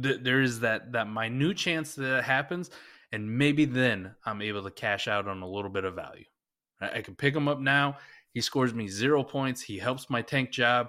[0.00, 2.70] Th- There is that that minute chance that, that happens
[3.12, 6.24] and maybe then I'm able to cash out on a little bit of value.
[6.80, 7.98] I, I can pick him up now.
[8.32, 9.62] He scores me zero points.
[9.62, 10.88] He helps my tank job.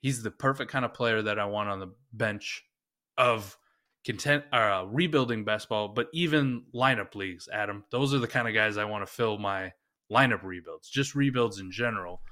[0.00, 2.64] He's the perfect kind of player that I want on the bench
[3.16, 3.58] of
[4.04, 7.48] content uh, rebuilding best ball, but even lineup leagues.
[7.52, 9.72] Adam, those are the kind of guys I want to fill my
[10.10, 12.22] lineup rebuilds, just rebuilds in general.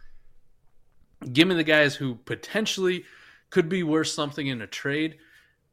[1.33, 3.05] Give me the guys who potentially
[3.51, 5.19] could be worth something in a trade,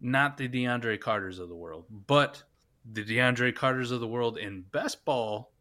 [0.02, 2.44] not the DeAndre Carters of the world, but
[2.92, 5.54] the DeAndre Carters of the world in best ball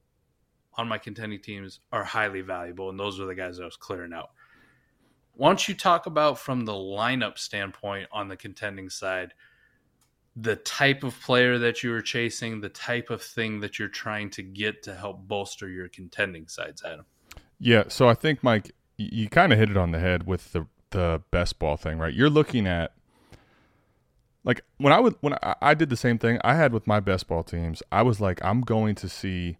[0.74, 4.12] on my contending teams are highly valuable, and those are the guys I was clearing
[4.12, 4.30] out.
[5.34, 9.32] Why don't you talk about from the lineup standpoint on the contending side,
[10.34, 14.30] the type of player that you are chasing, the type of thing that you're trying
[14.30, 17.04] to get to help bolster your contending sides, Adam?
[17.58, 20.66] Yeah, so I think Mike, you kind of hit it on the head with the
[20.90, 22.12] the best ball thing, right?
[22.14, 22.92] You're looking at
[24.44, 27.00] like when I would when I, I did the same thing I had with my
[27.00, 27.82] best ball teams.
[27.90, 29.58] I was like, I'm going to see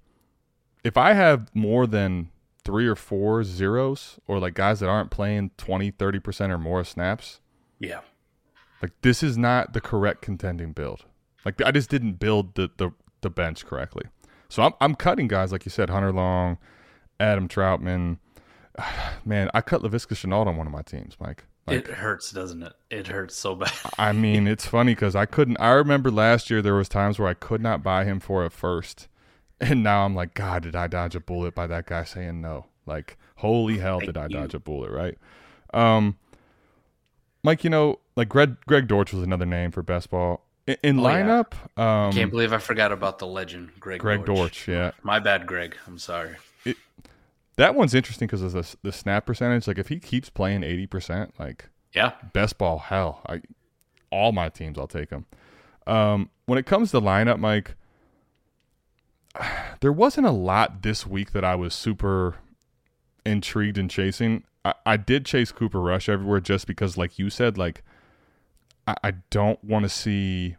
[0.84, 2.30] if I have more than
[2.64, 6.84] three or four zeros or like guys that aren't playing 20, 30 percent or more
[6.84, 7.40] snaps.
[7.78, 8.00] Yeah.
[8.82, 11.04] Like this is not the correct contending build.
[11.44, 12.90] Like I just didn't build the the,
[13.20, 14.04] the bench correctly.
[14.48, 16.58] So I'm I'm cutting guys like you said, Hunter Long,
[17.20, 18.18] Adam Trautman.
[19.24, 21.44] Man, I cut Laviska Shenault on one of my teams, Mike.
[21.66, 22.72] Like, it hurts, doesn't it?
[22.90, 23.72] It hurts so bad.
[23.98, 25.58] I mean, it's funny because I couldn't.
[25.60, 28.50] I remember last year there was times where I could not buy him for a
[28.50, 29.06] first,
[29.60, 32.66] and now I'm like, God, did I dodge a bullet by that guy saying no?
[32.84, 34.90] Like, holy hell, did I dodge a bullet?
[34.90, 35.16] Right?
[35.72, 36.18] Um,
[37.44, 40.98] Mike, you know, like Greg Greg Dortch was another name for best ball in, in
[41.00, 41.22] Oh, yeah.
[41.22, 41.80] lineup.
[41.80, 44.00] Um, Can't believe I forgot about the legend, Greg.
[44.00, 44.92] Greg Dortch, yeah.
[45.02, 45.76] My bad, Greg.
[45.86, 46.36] I'm sorry.
[47.56, 49.66] That one's interesting because of the the snap percentage.
[49.68, 52.12] Like, if he keeps playing eighty percent, like Yeah.
[52.32, 53.42] best ball hell I
[54.10, 55.26] all my teams I'll take them.
[55.86, 57.74] Um, when it comes to lineup, Mike,
[59.80, 62.36] there wasn't a lot this week that I was super
[63.24, 64.44] intrigued in chasing.
[64.64, 67.82] I, I did chase Cooper Rush everywhere just because, like you said, like
[68.86, 70.56] I, I don't want to see.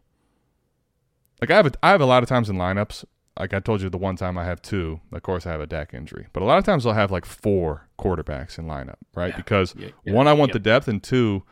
[1.42, 3.06] Like I have a, I have a lot of times in lineups.
[3.40, 5.02] Like I told you, the one time I have two.
[5.12, 7.26] Of course, I have a Dak injury, but a lot of times I'll have like
[7.26, 9.32] four quarterbacks in lineup, right?
[9.32, 9.38] Yeah.
[9.38, 11.44] Because Yeah, yeah, one, I want the depth, and two,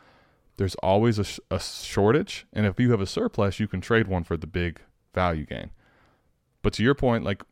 [0.56, 4.06] there's always a, sh- a shortage, and if you have a surplus, you can trade
[4.06, 4.80] one for the big
[5.12, 5.70] value gain.
[6.62, 7.42] But to your point, like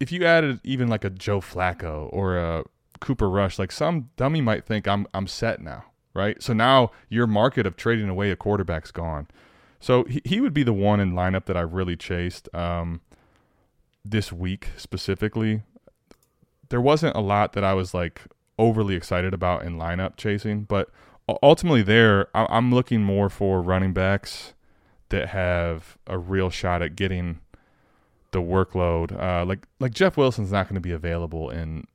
[0.00, 2.64] if you added even like a Joe Flacco or a
[3.00, 5.84] Cooper Rush, like some dummy might think I'm I'm set now,
[6.18, 6.42] right?
[6.42, 9.28] So now your market of trading away a quarterback's gone.
[9.80, 13.00] So he, he would be the one in lineup that I really chased um,
[14.04, 15.62] this week specifically.
[16.68, 18.22] There wasn't a lot that I was like
[18.58, 20.90] overly excited about in lineup chasing, but
[21.42, 24.52] ultimately there I- I'm looking more for running backs
[25.10, 27.38] that have a real shot at getting
[28.32, 29.18] the workload.
[29.18, 31.86] Uh, like like Jeff Wilson's not going to be available in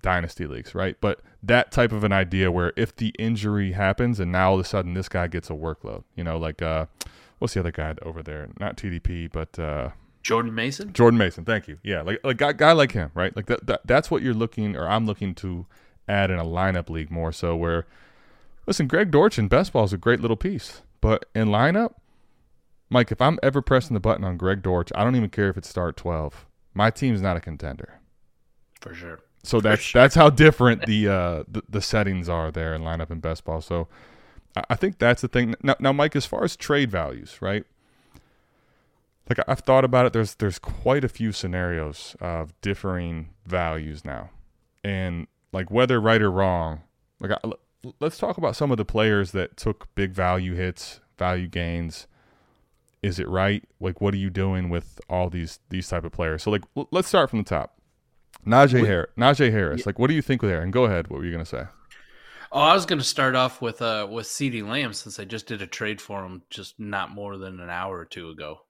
[0.00, 0.96] dynasty leagues, right?
[1.00, 4.60] But that type of an idea where if the injury happens and now all of
[4.60, 6.86] a sudden this guy gets a workload, you know, like uh,
[7.38, 8.48] what's the other guy over there?
[8.60, 9.90] Not TDP, but uh,
[10.22, 10.92] Jordan Mason.
[10.92, 11.44] Jordan Mason.
[11.44, 11.78] Thank you.
[11.82, 13.34] Yeah, like like guy, guy like him, right?
[13.34, 15.66] Like that, that that's what you're looking or I'm looking to
[16.08, 17.86] add in a lineup league more so where
[18.66, 21.94] listen, Greg Dortch in best ball is a great little piece, but in lineup,
[22.88, 25.56] Mike, if I'm ever pressing the button on Greg Dortch, I don't even care if
[25.56, 26.46] it's start 12.
[26.74, 28.00] My team's not a contender.
[28.80, 29.20] For sure.
[29.42, 33.20] So that's that's how different the, uh, the the settings are there in lineup and
[33.20, 33.60] best ball.
[33.60, 33.88] So
[34.56, 35.56] I, I think that's the thing.
[35.62, 37.64] Now, now, Mike, as far as trade values, right?
[39.28, 40.12] Like I've thought about it.
[40.12, 44.30] There's there's quite a few scenarios of differing values now,
[44.84, 46.82] and like whether right or wrong.
[47.18, 47.52] Like I,
[48.00, 52.06] let's talk about some of the players that took big value hits, value gains.
[53.02, 53.64] Is it right?
[53.80, 56.44] Like, what are you doing with all these these type of players?
[56.44, 56.62] So, like,
[56.92, 57.76] let's start from the top.
[58.46, 59.10] Najee Harris.
[59.16, 59.86] Najee Harris.
[59.86, 60.60] Like, what do you think there?
[60.62, 61.08] And go ahead.
[61.08, 61.64] What were you gonna say?
[62.54, 65.46] Oh, I was going to start off with uh with CD Lamb since I just
[65.46, 68.60] did a trade for him just not more than an hour or two ago.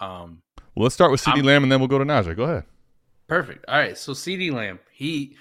[0.00, 0.42] Um,
[0.76, 2.36] Well, let's start with CD I'm- Lamb, and then we'll go to Najee.
[2.36, 2.64] Go ahead.
[3.26, 3.64] Perfect.
[3.66, 3.98] All right.
[3.98, 5.36] So CD Lamb, he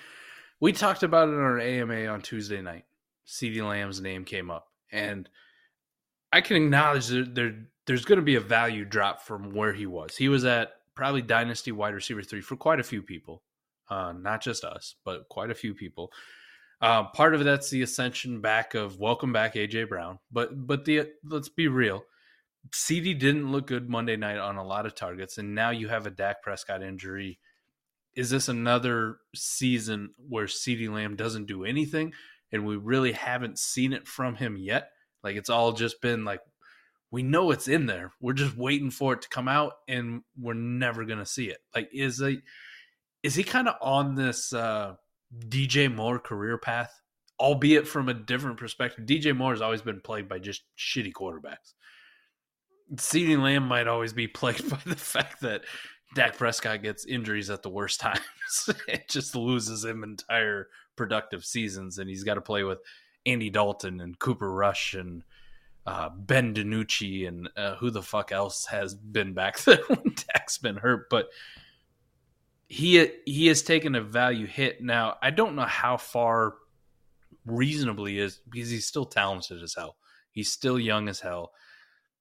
[0.60, 2.86] we talked about it on our AMA on Tuesday night.
[3.26, 5.30] CD Lamb's name came up, and
[6.34, 7.54] I can acknowledge that there
[7.86, 10.18] there's going to be a value drop from where he was.
[10.18, 13.44] He was at probably dynasty wide receiver three for quite a few people,
[13.92, 16.12] uh, not just us, but quite a few people.
[16.82, 21.10] Uh, part of that's the ascension back of welcome back AJ Brown, but but the
[21.24, 22.04] let's be real.
[22.74, 26.08] CD didn't look good Monday night on a lot of targets, and now you have
[26.08, 27.38] a Dak Prescott injury
[28.16, 32.14] is this another season where CD Lamb doesn't do anything
[32.52, 34.90] and we really haven't seen it from him yet?
[35.24, 36.42] Like it's all just been like
[37.10, 38.14] we know it's in there.
[38.22, 41.60] We're just waiting for it to come out and we're never to see it.
[41.76, 42.42] Like is he
[43.24, 44.96] is he kind of on this uh
[45.48, 46.94] DJ Moore career path?
[47.40, 49.06] Albeit from a different perspective.
[49.06, 51.74] DJ Moore has always been plagued by just shitty quarterbacks.
[53.00, 55.64] CD Lamb might always be plagued by the fact that
[56.14, 58.70] Dak Prescott gets injuries at the worst times.
[58.88, 62.80] it just loses him entire productive seasons, and he's got to play with
[63.26, 65.24] Andy Dalton and Cooper Rush and
[65.86, 70.58] uh, Ben DiNucci and uh, who the fuck else has been back there when Dak's
[70.58, 71.10] been hurt.
[71.10, 71.30] But
[72.72, 74.82] he he has taken a value hit.
[74.82, 76.54] Now I don't know how far
[77.46, 79.98] reasonably is because he's still talented as hell.
[80.32, 81.52] He's still young as hell.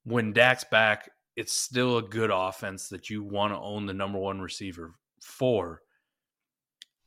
[0.03, 4.19] When Dak's back, it's still a good offense that you want to own the number
[4.19, 5.83] one receiver for.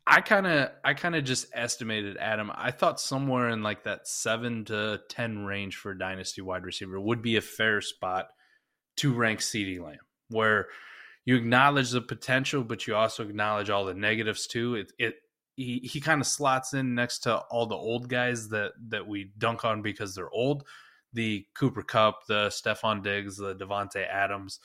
[0.07, 2.51] I kind of I kind of just estimated Adam.
[2.55, 7.21] I thought somewhere in like that 7 to 10 range for dynasty wide receiver would
[7.21, 8.29] be a fair spot
[8.97, 9.99] to rank CD Lamb
[10.31, 10.69] where
[11.25, 14.75] you acknowledge the potential but you also acknowledge all the negatives too.
[14.77, 15.15] It it
[15.57, 19.33] he, he kind of slots in next to all the old guys that that we
[19.39, 20.65] dunk on because they're old
[21.15, 24.59] the Cooper Kupp, the Stefon Diggs, the Davante Adams,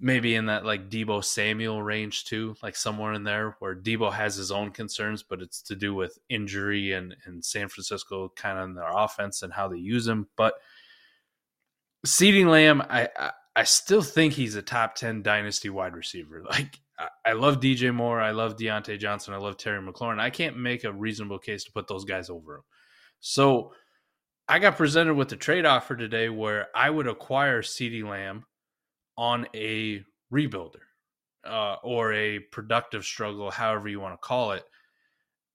[0.00, 4.36] maybe in that like Deebo Samuel range too, like somewhere in there where Deebo has
[4.36, 8.64] his own concerns, but it's to do with injury and and San Francisco kind of
[8.68, 10.28] in their offense and how they use him.
[10.36, 10.54] But
[12.06, 16.44] CeeDee Lamb, I, I I still think he's a top ten dynasty wide receiver.
[16.50, 16.78] Like
[17.24, 20.20] I, love DJ Moore, I love Diontae Johnson, I love Terry McLaurin.
[20.20, 22.62] I can't make a reasonable case to put those guys over him.
[23.18, 23.72] So
[24.48, 28.44] I got presented with a trade offer today where I would acquire CD Lamb
[29.16, 30.82] on a rebuilder
[31.44, 34.64] uh, or a productive struggle, however you want to call it.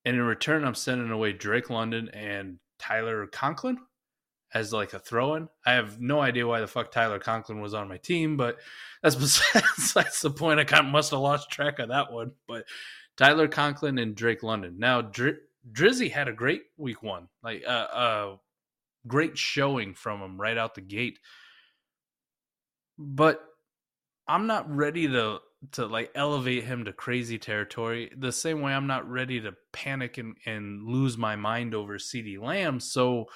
[0.03, 3.77] And in return, I'm sending away Drake London and Tyler Conklin
[4.53, 5.49] as like a throw in.
[5.65, 8.57] I have no idea why the fuck Tyler Conklin was on my team, but
[9.01, 10.59] that's besides that's the point.
[10.59, 12.31] I kind of must have lost track of that one.
[12.47, 12.65] But
[13.17, 14.75] Tyler Conklin and Drake London.
[14.77, 15.39] Now, Dri-
[15.71, 17.27] Drizzy had a great week one.
[17.43, 18.35] Like, uh, uh,
[19.07, 21.19] great showing from him right out the gate.
[22.97, 23.43] But
[24.27, 25.39] I'm not ready to
[25.71, 30.17] to like elevate him to crazy territory the same way I'm not ready to panic
[30.17, 32.81] and, and lose my mind over CD Lamb.
[32.81, 33.27] So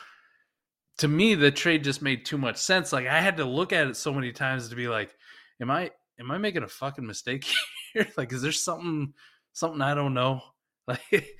[0.97, 2.91] to me the trade just made too much sense.
[2.91, 5.15] Like I had to look at it so many times to be like,
[5.61, 7.45] am I am I making a fucking mistake
[7.93, 8.07] here?
[8.17, 9.13] like, is there something
[9.53, 10.41] something I don't know?
[10.89, 11.35] Like,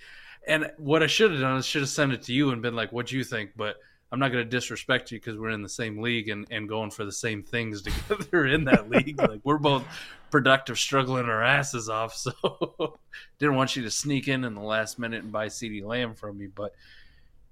[0.45, 2.75] and what I should have done is should have sent it to you and been
[2.75, 3.51] like, what do you think?
[3.55, 3.77] But
[4.11, 6.91] I'm not going to disrespect you because we're in the same league and, and going
[6.91, 9.19] for the same things together in that league.
[9.19, 9.83] Like we're both
[10.31, 12.15] productive, struggling our asses off.
[12.15, 12.97] So
[13.39, 16.37] didn't want you to sneak in in the last minute and buy CD Lamb from
[16.37, 16.47] me.
[16.47, 16.73] But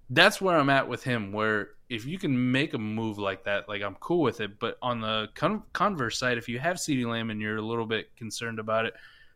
[0.09, 1.31] that's where I'm at with him.
[1.31, 4.59] Where if you can make a move like that, like I'm cool with it.
[4.59, 7.85] But on the con- converse side, if you have CD Lamb and you're a little
[7.85, 8.93] bit concerned about it,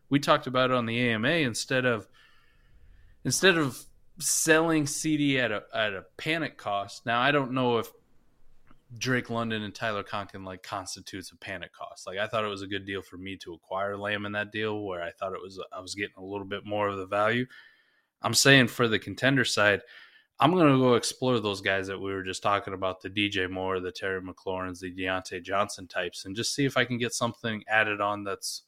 [0.08, 2.08] we talked about it on the AMA instead of
[3.24, 3.84] instead of
[4.18, 7.06] selling CD at a at a panic cost.
[7.06, 7.90] Now I don't know if
[8.98, 12.06] Drake London and Tyler Conklin like constitutes a panic cost.
[12.06, 14.50] Like I thought it was a good deal for me to acquire Lamb in that
[14.50, 17.06] deal, where I thought it was I was getting a little bit more of the
[17.06, 17.46] value.
[18.22, 19.82] I'm saying for the contender side,
[20.40, 23.78] I'm gonna go explore those guys that we were just talking about, the DJ Moore,
[23.78, 27.62] the Terry McLaurin's, the Diontae Johnson types, and just see if I can get something
[27.68, 28.62] added on that's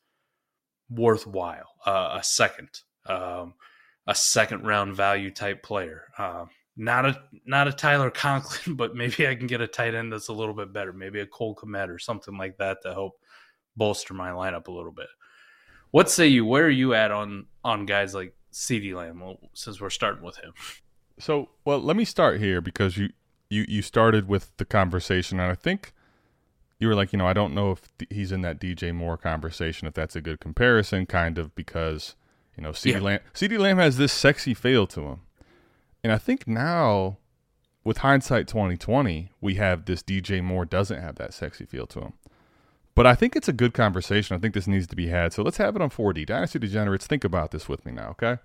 [0.91, 1.75] worthwhile.
[1.87, 2.69] Uh, a second.
[3.07, 3.55] Um,
[4.07, 6.05] a second round value type player.
[6.19, 6.47] Uh,
[6.77, 10.29] not a not a Tyler Conklin, but maybe I can get a tight end that's
[10.29, 10.93] a little bit better.
[10.93, 13.15] Maybe a Cole Kmet or something like that to help
[13.77, 15.09] bolster my lineup a little bit.
[15.91, 16.45] What say you?
[16.45, 19.23] Where are you at on on guys like CD Lamb?
[19.55, 20.53] Since we're starting with him.
[21.19, 23.11] So, well, let me start here because you
[23.51, 25.93] you you started with the conversation, and I think
[26.79, 29.87] you were like, you know, I don't know if he's in that DJ Moore conversation,
[29.87, 32.17] if that's a good comparison, kind of because
[32.57, 33.05] you know, CD yeah.
[33.05, 35.21] Lamb CD Lamb has this sexy feel to him.
[36.03, 37.19] And I think now
[37.85, 42.13] with hindsight 2020, we have this DJ Moore doesn't have that sexy feel to him.
[42.95, 44.37] But I think it's a good conversation.
[44.37, 45.33] I think this needs to be had.
[45.33, 46.27] So let's have it on 4D.
[46.27, 48.39] Dynasty Degenerates, think about this with me now, okay?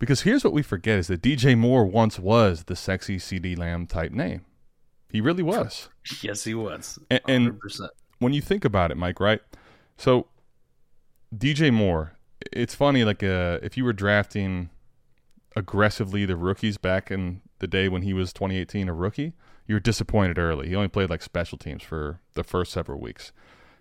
[0.00, 3.86] Because here's what we forget is that DJ Moore once was the sexy CD Lamb
[3.86, 4.46] type name.
[5.10, 5.90] He really was.
[6.22, 6.98] yes, he was.
[7.10, 7.20] 100%.
[7.28, 7.60] And, and
[8.18, 9.40] when you think about it, Mike, right?
[9.98, 10.26] So
[11.36, 12.16] DJ Moore,
[12.50, 14.70] it's funny like uh, if you were drafting
[15.54, 19.34] aggressively the rookies back in the day when he was 2018 a rookie,
[19.66, 20.68] you were disappointed early.
[20.68, 23.32] He only played like special teams for the first several weeks.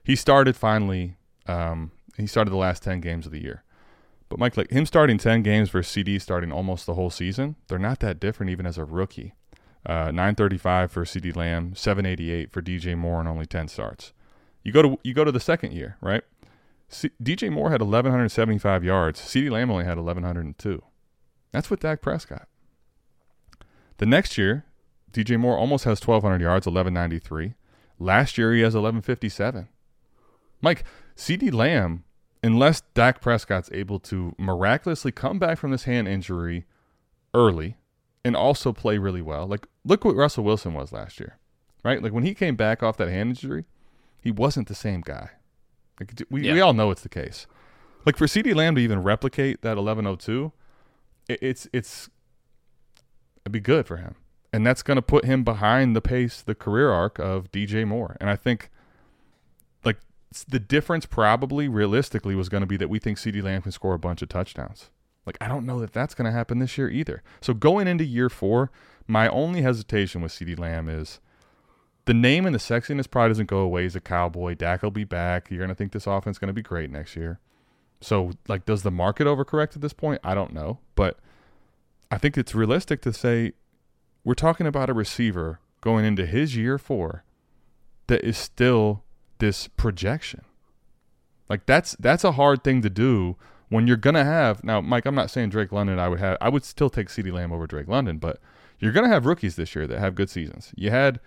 [0.04, 1.16] He started finally.
[1.48, 3.64] Um, he started the last 10 games of the year.
[4.30, 7.80] But Mike, like him starting 10 games versus CD starting almost the whole season, they're
[7.80, 9.34] not that different even as a rookie.
[9.86, 14.14] Uh, 935 for CD Lamb, 788 for DJ Moore, and only 10 starts.
[14.64, 16.24] You go to you go to the second year, right?
[16.90, 19.20] C- DJ Moore had 1,175 yards.
[19.20, 20.84] CD Lamb only had 1,102.
[21.52, 22.48] That's with Dak Prescott.
[23.98, 24.66] The next year,
[25.12, 27.54] DJ Moore almost has 1,200 yards, 1,193.
[28.00, 29.70] Last year, he has 1,157.
[30.62, 30.84] Mike,
[31.16, 32.04] CD Lamb,
[32.44, 36.66] unless Dak Prescott's able to miraculously come back from this hand injury
[37.34, 37.78] early
[38.24, 41.38] and also play really well, like look what Russell Wilson was last year,
[41.84, 42.02] right?
[42.02, 43.66] Like when he came back off that hand injury,
[44.22, 45.32] he wasn't the same guy.
[46.00, 46.54] Like we, yeah.
[46.54, 47.48] we all know it's the case.
[48.06, 50.52] Like for CD Lamb to even replicate that 1102,
[51.28, 52.10] it, it's it's
[53.44, 54.16] it'd be good for him,
[54.54, 58.16] and that's going to put him behind the pace, the career arc of DJ Moore.
[58.22, 58.70] And I think
[60.48, 63.94] the difference probably realistically was going to be that we think CD Lamb can score
[63.94, 64.90] a bunch of touchdowns.
[65.26, 67.24] Like I don't know that that's going to happen this year either.
[67.42, 68.72] So going into year four,
[69.08, 71.20] my only hesitation with CD Lamb is
[72.06, 73.84] the name and the sexiness probably doesn't go away.
[73.84, 74.56] He's a cowboy.
[74.56, 75.50] Dak will be back.
[75.50, 77.40] You're gonna think this offense is gonna be great next year.
[78.02, 80.22] So, like, does the market overcorrect at this point?
[80.24, 81.20] I don't know, but
[82.10, 83.54] I think it's realistic to say
[84.24, 87.24] we're talking about a receiver going into his year four
[88.08, 89.04] that is still
[89.40, 90.42] this projection.
[91.50, 93.36] Like that's that's a hard thing to do
[93.70, 95.06] when you're gonna have now, Mike.
[95.06, 96.00] I'm not saying Drake London.
[96.00, 96.38] I would have.
[96.40, 98.40] I would still take CeeDee Lamb over Drake London, but
[98.80, 100.72] you're gonna have rookies this year that have good seasons.
[100.76, 101.20] You had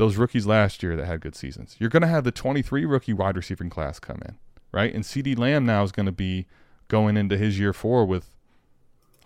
[0.00, 1.76] those rookies last year that had good seasons.
[1.78, 4.38] You're to have the 23 rookie wide receiving class come in,
[4.72, 4.94] right?
[4.94, 6.46] And CD Lamb now is to be
[6.88, 8.34] going into his year four with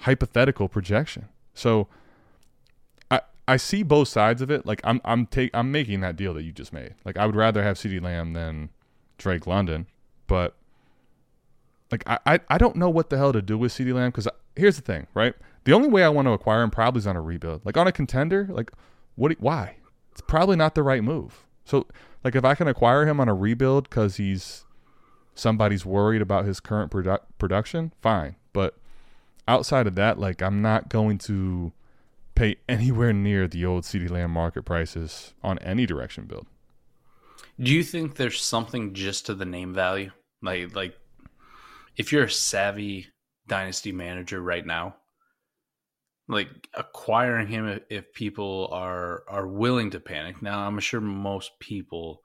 [0.01, 1.29] hypothetical projection.
[1.55, 1.87] So
[3.47, 4.67] I see both sides of it.
[4.67, 6.95] Like I'm I'm take I'm making that deal that you just made.
[7.05, 8.71] Like I would rather have CD Lamb than
[9.19, 9.87] Drake London,
[10.27, 10.57] but
[11.91, 14.29] like I, I, I don't know what the hell to do with CD Lamb because
[14.57, 15.35] here's the thing, right?
[15.65, 17.65] The only way I want to acquire him probably is on a rebuild.
[17.65, 18.71] Like on a contender, like
[19.17, 19.33] what?
[19.41, 19.77] Why?
[20.15, 21.45] it's probably not the right move.
[21.65, 21.89] So,
[22.23, 24.65] like, if I can acquire him on a rebuild because he's
[25.35, 28.37] somebody's worried about his current produ- production, fine.
[28.53, 28.77] But
[29.49, 31.73] outside of that, like, I'm not going to
[32.35, 36.47] pay anywhere near the old CD Lamb market prices on any direction build.
[37.61, 40.11] Do you think there's something just to the name value?
[40.43, 40.99] Like, like
[41.97, 43.09] if you're a savvy
[43.47, 44.97] dynasty manager right now,
[46.29, 50.43] like acquiring him if, if people are are willing to panic.
[50.43, 52.23] Now, I'm sure most people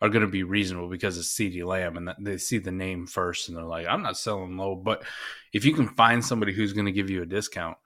[0.00, 3.48] are going to be reasonable because it's CD Lamb and they see the name first
[3.48, 4.74] and they're like, I'm not selling low.
[4.74, 5.04] But
[5.52, 7.76] if you can find somebody who's going to give you a discount,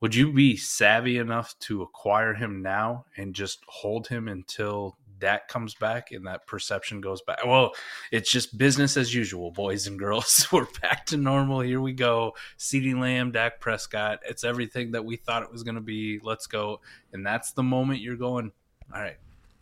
[0.00, 5.48] would you be savvy enough to acquire him now and just hold him until Dak
[5.48, 7.44] comes back and that perception goes back?
[7.44, 7.72] Well,
[8.12, 10.46] it's just business as usual, boys and girls.
[10.52, 11.60] We're back to normal.
[11.60, 12.34] Here we go.
[12.56, 14.20] CD Lamb, Dak Prescott.
[14.28, 16.20] It's everything that we thought it was going to be.
[16.22, 16.80] Let's go.
[17.12, 18.52] And that's the moment you're going,
[18.94, 19.16] all right,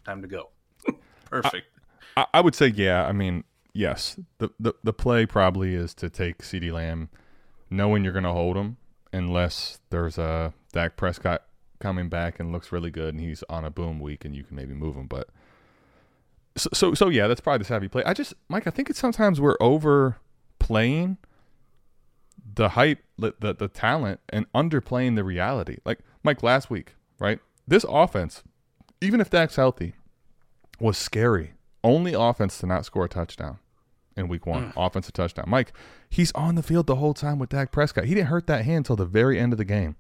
[0.05, 0.51] time to go.
[1.31, 1.67] Perfect.
[2.17, 3.07] I, I would say, yeah.
[3.07, 4.21] I mean, yes.
[4.37, 7.09] The, the the play probably is to take CD Lamb,
[7.71, 8.77] knowing you're going to hold him,
[9.17, 11.43] unless there's a Dak Prescott
[11.81, 14.57] coming back and looks really good, and he's on a boom week, and you can
[14.57, 15.07] maybe move him.
[15.07, 15.29] But
[16.57, 18.03] so so, so yeah, that's probably the savvy play.
[18.05, 21.19] I just, Mike, I think it's sometimes we're overplaying
[22.55, 25.79] the hype, the, the the talent, and underplaying the reality.
[25.85, 27.41] Like Mike last week, right?
[27.67, 28.43] This offense,
[29.01, 29.95] even if Dak's healthy,
[30.79, 33.59] was scary only offense to not score a touchdown
[34.17, 34.73] in week one.
[34.73, 34.87] Mm.
[34.87, 35.47] Offensive touchdown.
[35.49, 35.73] Mike,
[36.09, 38.05] he's on the field the whole time with Dak Prescott.
[38.05, 39.97] He didn't hurt that hand until the very end of the game.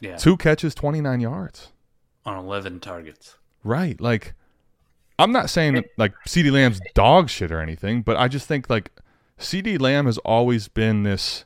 [0.00, 0.16] Yeah.
[0.16, 1.72] Two catches, 29 yards.
[2.24, 3.36] On 11 targets.
[3.64, 4.00] Right.
[4.00, 4.34] Like,
[5.18, 8.70] I'm not saying that, like CD Lamb's dog shit or anything, but I just think
[8.70, 8.92] like
[9.36, 11.44] CD Lamb has always been this.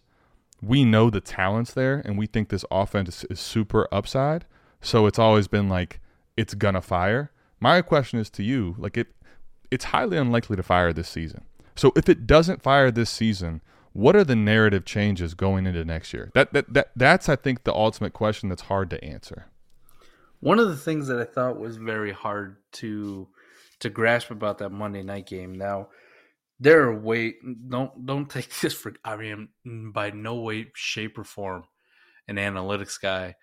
[0.61, 4.45] We know the talents there, and we think this offense is, is super upside.
[4.81, 6.01] So it's always been like
[6.37, 7.31] it's gonna fire.
[7.61, 9.09] My question is to you, like it,
[9.71, 11.45] it's highly unlikely to fire this season.
[11.75, 13.61] So if it doesn't fire this season,
[13.93, 16.31] what are the narrative changes going into next year?
[16.35, 19.47] That that, that that's I think the ultimate question that's hard to answer.
[20.41, 23.29] One of the things that I thought was very hard to
[23.81, 25.55] to grasp about that Monday night game.
[25.55, 25.89] Now,
[26.59, 27.35] there are way
[27.69, 29.49] don't don't take this for I mean
[29.93, 31.65] by no way, shape, or form
[32.29, 33.35] an analytics guy.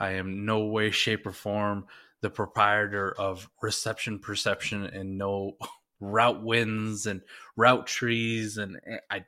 [0.00, 1.86] I am no way, shape, or form
[2.20, 5.56] the proprietor of reception perception and no
[6.00, 7.22] route wins and
[7.56, 9.24] route trees and eh, I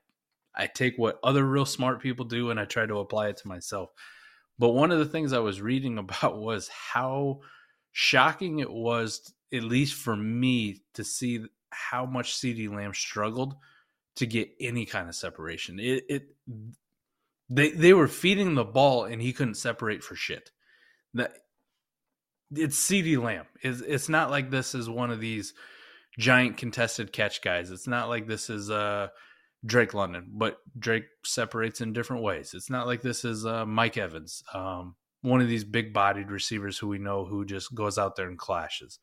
[0.54, 3.48] I take what other real smart people do and I try to apply it to
[3.48, 3.90] myself.
[4.58, 7.40] But one of the things I was reading about was how
[7.92, 13.56] shocking it was, at least for me, to see how much CD Lamb struggled
[14.16, 15.78] to get any kind of separation.
[15.78, 16.28] It, it
[17.48, 20.50] they they were feeding the ball and he couldn't separate for shit.
[21.14, 21.32] That
[22.54, 23.46] it's CD Lamb.
[23.62, 25.54] It's, it's not like this is one of these
[26.18, 27.70] giant contested catch guys.
[27.70, 29.08] It's not like this is uh
[29.64, 32.54] Drake London, but Drake separates in different ways.
[32.54, 36.78] It's not like this is uh, Mike Evans, um, one of these big bodied receivers
[36.78, 38.98] who we know who just goes out there and clashes.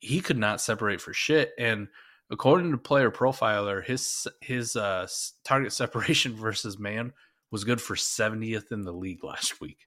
[0.00, 1.52] He could not separate for shit.
[1.58, 1.88] And
[2.30, 5.08] according to Player Profiler, his his uh,
[5.44, 7.12] target separation versus man
[7.50, 9.86] was good for 70th in the league last week.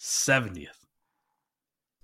[0.00, 0.68] 70th.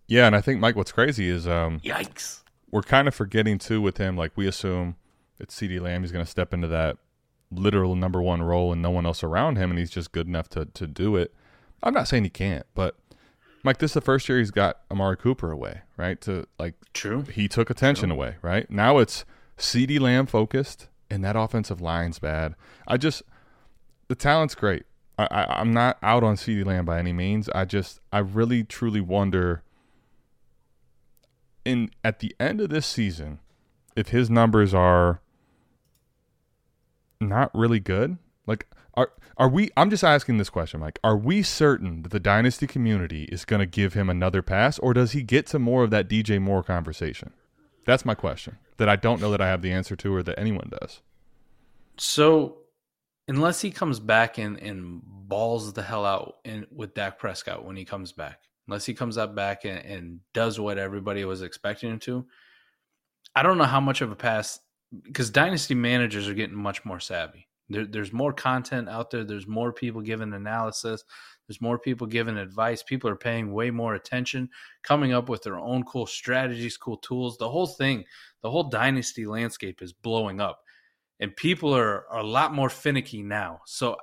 [0.07, 2.43] Yeah, and I think Mike, what's crazy is um, Yikes.
[2.71, 4.17] We're kind of forgetting too with him.
[4.17, 4.97] Like we assume
[5.39, 6.99] that CD Lamb is going to step into that
[7.51, 10.49] literal number one role and no one else around him, and he's just good enough
[10.51, 11.35] to to do it.
[11.83, 12.97] I'm not saying he can't, but
[13.63, 16.21] Mike, this is the first year he's got Amari Cooper away, right?
[16.23, 17.23] To like, True.
[17.23, 18.71] he took attention away, right?
[18.71, 19.25] Now it's
[19.57, 22.55] CD Lamb focused, and that offensive line's bad.
[22.87, 23.23] I just
[24.09, 24.85] the talent's great.
[25.19, 27.49] I, I I'm not out on CD Lamb by any means.
[27.51, 29.63] I just I really truly wonder
[31.69, 33.39] in at the end of this season
[33.95, 35.21] if his numbers are
[37.21, 38.17] not really good.
[38.47, 40.99] Like are are we I'm just asking this question, Mike.
[41.05, 44.95] Are we certain that the dynasty community is going to give him another pass or
[44.95, 47.33] does he get to more of that DJ Moore conversation?
[47.85, 48.59] That's my question.
[48.79, 51.01] That I don't know that I have the answer to or that anyone does.
[51.97, 52.59] So,
[53.27, 57.77] unless he comes back and, and balls the hell out in, with Dak Prescott when
[57.77, 61.91] he comes back, unless he comes up back and, and does what everybody was expecting
[61.91, 62.27] him to,
[63.35, 64.61] I don't know how much of a pass
[65.03, 67.49] because dynasty managers are getting much more savvy.
[67.69, 69.25] There, there's more content out there.
[69.25, 71.05] There's more people giving analysis.
[71.47, 72.83] There's more people giving advice.
[72.83, 74.51] People are paying way more attention,
[74.83, 77.39] coming up with their own cool strategies, cool tools.
[77.39, 78.05] The whole thing,
[78.43, 80.61] the whole dynasty landscape is blowing up,
[81.21, 83.61] and people are, are a lot more finicky now.
[83.67, 83.97] So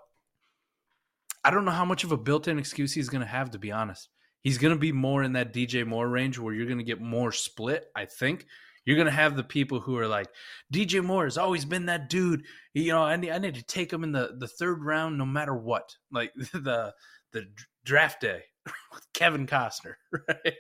[1.44, 3.52] I don't know how much of a built-in excuse he's going to have.
[3.52, 4.10] To be honest,
[4.46, 7.02] he's going to be more in that DJ Moore range where you're going to get
[7.02, 7.88] more split.
[7.94, 8.46] I think
[8.86, 10.28] you're gonna have the people who are like,
[10.72, 12.44] DJ Moore has always been that dude.
[12.74, 15.26] You know, I need, I need to take him in the, the third round no
[15.26, 15.96] matter what.
[16.12, 16.94] Like the
[17.34, 17.46] the
[17.84, 18.44] draft day
[18.94, 19.96] with Kevin Costner,
[20.30, 20.54] right?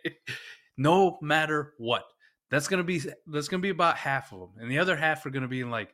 [0.77, 2.03] No matter what.
[2.51, 5.31] That's gonna be that's gonna be about half of them, and the other half are
[5.31, 5.93] gonna be like,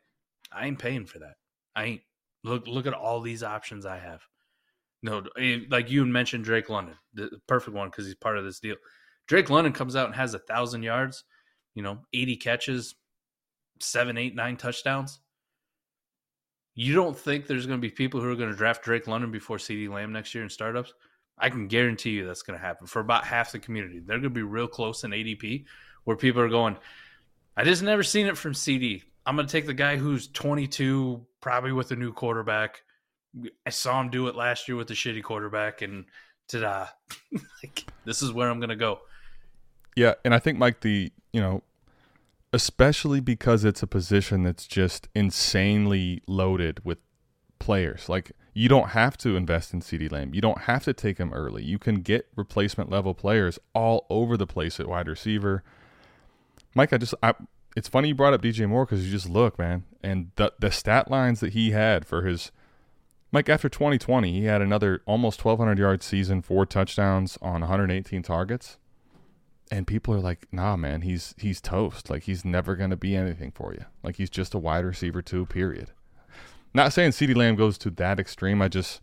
[0.51, 1.35] I ain't paying for that.
[1.75, 2.01] I ain't
[2.43, 4.21] look look at all these options I have.
[5.03, 8.59] No, eh, like you mentioned Drake London, the perfect one because he's part of this
[8.59, 8.75] deal.
[9.27, 11.23] Drake London comes out and has a thousand yards,
[11.73, 12.95] you know, 80 catches,
[13.79, 15.19] seven, eight, nine touchdowns.
[16.73, 19.31] You don't think there's going to be people who are going to draft Drake London
[19.31, 20.93] before CD Lamb next year in startups?
[21.37, 23.99] I can guarantee you that's going to happen for about half the community.
[23.99, 25.65] They're going to be real close in ADP
[26.03, 26.77] where people are going,
[27.57, 29.03] I just never seen it from CD.
[29.25, 32.81] I'm going to take the guy who's 22, probably with a new quarterback.
[33.65, 36.05] I saw him do it last year with the shitty quarterback, and
[36.47, 36.87] ta-da!
[37.63, 38.99] like this is where I'm to go.
[39.95, 41.63] Yeah, and I think Mike, the you know,
[42.53, 46.99] especially because it's a position that's just insanely loaded with
[47.59, 48.09] players.
[48.09, 50.33] Like you don't have to invest in CD Lamb.
[50.33, 51.63] You don't have to take him early.
[51.63, 55.63] You can get replacement level players all over the place at wide receiver.
[56.75, 57.33] Mike, I just I
[57.75, 60.71] it's funny you brought up DJ Moore because you just look, man, and the the
[60.71, 62.51] stat lines that he had for his
[63.31, 68.77] Mike after 2020, he had another almost 1200 yard season, four touchdowns on 118 targets.
[69.71, 72.09] And people are like, "Nah, man, he's he's toast.
[72.09, 73.85] Like he's never to be anything for you.
[74.03, 75.91] Like he's just a wide receiver too, period."
[76.73, 78.61] Not saying CeeDee Lamb goes to that extreme.
[78.61, 79.01] I just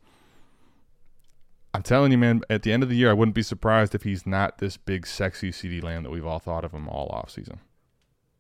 [1.75, 4.03] I'm telling you, man, at the end of the year, I wouldn't be surprised if
[4.03, 7.31] he's not this big, sexy CeeDee Lamb that we've all thought of him all off
[7.31, 7.61] season.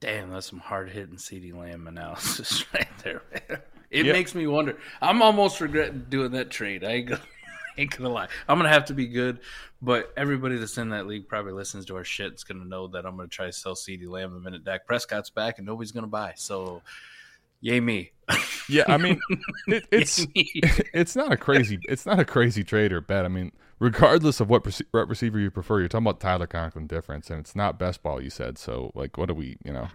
[0.00, 3.22] Damn, that's some hard hitting CeeDee Lamb analysis right there.
[3.48, 3.60] Man.
[3.90, 4.12] It Yep.
[4.12, 4.76] makes me wonder.
[5.00, 6.84] I'm almost regretting doing that trade.
[6.84, 7.22] I ain't gonna,
[7.78, 8.28] ain't gonna lie.
[8.48, 9.40] I'm gonna have to be good,
[9.80, 12.32] but everybody that's in that league probably listens to our shit.
[12.32, 15.30] It's gonna know that I'm gonna try to sell CeeDee Lamb the minute Dak Prescott's
[15.30, 16.34] back, and nobody's gonna buy.
[16.36, 16.82] So,
[17.60, 18.12] yay me.
[18.70, 19.18] Yeah, I mean,
[19.68, 23.24] it, it's it's not a crazy it's not a crazy trade or bet.
[23.24, 27.30] I mean, regardless of what, what receiver you prefer, you're talking about Tyler Conklin difference,
[27.30, 28.22] and it's not best ball.
[28.22, 28.92] You said so.
[28.94, 29.56] Like, what do we?
[29.64, 29.88] You know,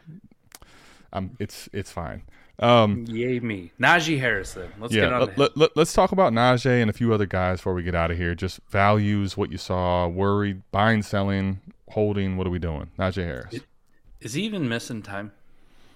[1.13, 2.23] um, it's it's fine.
[2.59, 3.71] Um, yay me.
[3.79, 4.53] Najee Harris.
[4.53, 5.19] Then let's get yeah, on.
[5.21, 7.83] let, to let, let, let's talk about Najee and a few other guys before we
[7.83, 8.35] get out of here.
[8.35, 12.37] Just values, what you saw, worried, buying, selling, holding.
[12.37, 12.91] What are we doing?
[12.99, 13.59] Najee Harris.
[14.21, 15.31] Is he even missing time?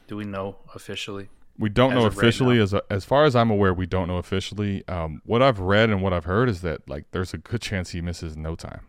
[0.08, 1.30] Do we know officially?
[1.60, 2.64] We don't As know of right officially, now.
[2.64, 4.88] as as far as I'm aware, we don't know officially.
[4.88, 7.92] Um, what I've read and what I've heard is that like there's a good chance
[7.92, 8.82] he misses no time.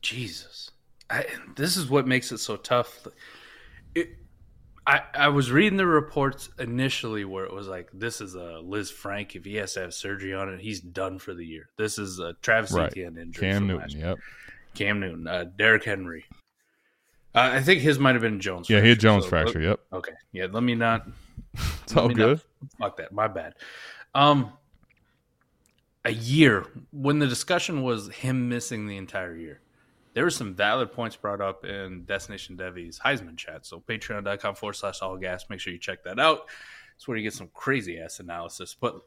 [0.00, 0.70] Jesus,
[1.10, 1.26] I,
[1.56, 3.06] this is what makes it so tough.
[3.94, 4.16] It,
[4.86, 9.34] I I was reading the reports initially where it was like, this is a Lisfranc.
[9.34, 11.68] If he has to have surgery on it, he's done for the year.
[11.76, 12.86] This is a Travis Right.
[12.92, 13.48] Etienne injury.
[13.50, 14.18] Cam Newton, yep.
[14.74, 16.24] Cam Newton, uh, Derrick Henry.
[17.34, 18.70] Uh, I think his might have been Jones.
[18.70, 19.60] Yeah, he had Jones so- fracture.
[19.60, 20.46] Yep, Okay, yeah.
[20.50, 21.06] Let me not.
[21.82, 22.40] it's all good.
[22.60, 23.12] not- fuck that.
[23.12, 23.54] My bad.
[24.14, 24.52] Um,
[26.04, 29.60] a year when the discussion was him missing the entire year.
[30.16, 33.66] There were some valid points brought up in Destination Devy's Heisman chat.
[33.66, 35.44] So patreon.com forward slash all gas.
[35.50, 36.46] Make sure you check that out.
[36.94, 38.74] It's where you get some crazy ass analysis.
[38.80, 38.98] But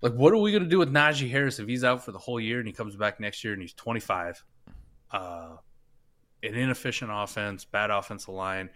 [0.00, 2.18] like, what are we going to do with Najee Harris if he's out for the
[2.18, 4.44] whole year and he comes back next year and he's 25?
[5.12, 5.50] Uh,
[6.42, 8.68] an inefficient offense, bad offensive line.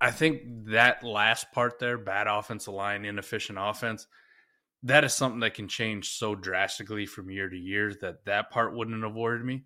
[0.00, 4.06] I think that last part there, bad offensive line, inefficient offense,
[4.84, 8.74] that is something that can change so drastically from year to year that that part
[8.74, 9.64] wouldn't have worried me.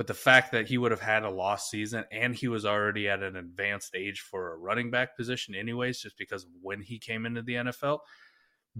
[0.00, 3.06] But the fact that he would have had a lost season and he was already
[3.06, 6.98] at an advanced age for a running back position, anyways, just because of when he
[6.98, 7.98] came into the NFL,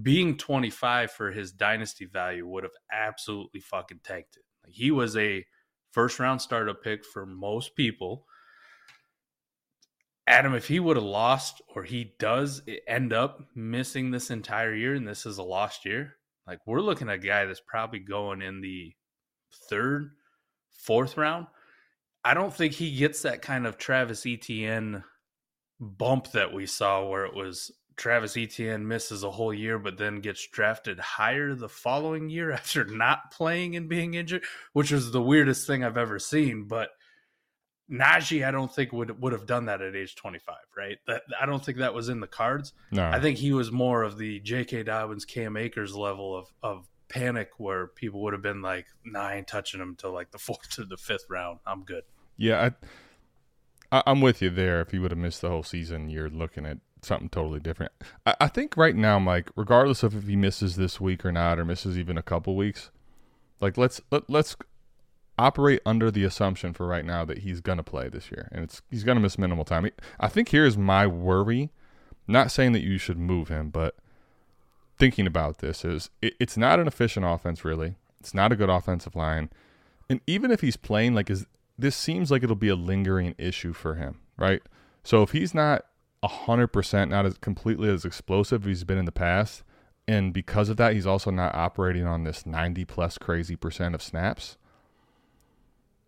[0.01, 4.45] being 25 for his dynasty value would have absolutely fucking tanked it.
[4.65, 5.45] Like he was a
[5.91, 8.25] first round startup pick for most people.
[10.27, 14.95] Adam, if he would have lost or he does end up missing this entire year
[14.95, 16.17] and this is a lost year,
[16.47, 18.95] like we're looking at a guy that's probably going in the
[19.69, 20.13] third,
[20.83, 21.47] fourth round.
[22.25, 25.05] I don't think he gets that kind of Travis Etienne
[25.79, 30.21] bump that we saw where it was Travis Etienne misses a whole year but then
[30.21, 35.23] gets drafted higher the following year after not playing and being injured, which was the
[35.23, 36.65] weirdest thing I've ever seen.
[36.65, 36.91] But
[37.91, 40.99] Najee, I don't think would would have done that at age 25, right?
[41.07, 42.73] That I don't think that was in the cards.
[42.93, 44.85] No, I think he was more of the J.K.
[44.85, 49.35] Dobbins, Cam Akers level of of panic, where people would have been like, "Nah, I
[49.37, 51.59] ain't touching him till like the fourth or the fifth round.
[51.67, 52.05] I'm good."
[52.41, 52.73] yeah,
[53.93, 54.81] I, I, I'm with you there.
[54.81, 57.93] If he would have missed the whole season, you're looking at something totally different.
[58.25, 61.59] I, I think right now, Mike, regardless of if he misses this week or not,
[61.59, 62.91] or misses even a couple weeks,
[63.61, 64.57] like let's let, let's
[65.39, 68.81] operate under the assumption for right now that he's gonna play this year, and it's
[68.91, 69.89] he's gonna miss minimal time.
[70.19, 71.71] I think here's my worry.
[72.27, 73.97] Not saying that you should move him, but
[75.01, 77.97] thinking about this is it, it's not an efficient offense really.
[78.21, 79.51] It's not a good offensive line,
[80.09, 81.47] and even if he's playing, like is
[81.79, 84.63] this seems like it'll be a lingering issue for him, right?
[85.03, 85.87] So if he's not
[86.23, 89.63] hundred percent, not as completely as explosive as he's been in the past,
[90.07, 94.03] and because of that, he's also not operating on this 90 plus crazy percent of
[94.03, 94.59] snaps.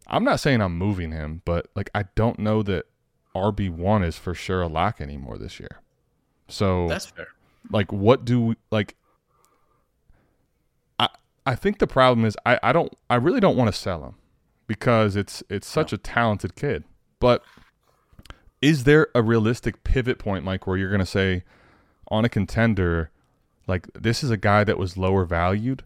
[0.07, 2.87] I'm not saying I'm moving him, but like I don't know that
[3.35, 5.81] RB1 is for sure a lock anymore this year.
[6.49, 7.29] So That's fair.
[7.73, 8.97] Like what do we like
[10.99, 11.09] I
[11.45, 14.15] I think the problem is I, I don't I really don't want to sell him
[14.67, 16.85] because it's it's such a talented kid.
[17.19, 17.43] But
[18.61, 21.45] is there a realistic pivot point, Mike, where you're gonna say
[22.09, 23.11] on a contender,
[23.67, 25.85] like this is a guy that was lower valued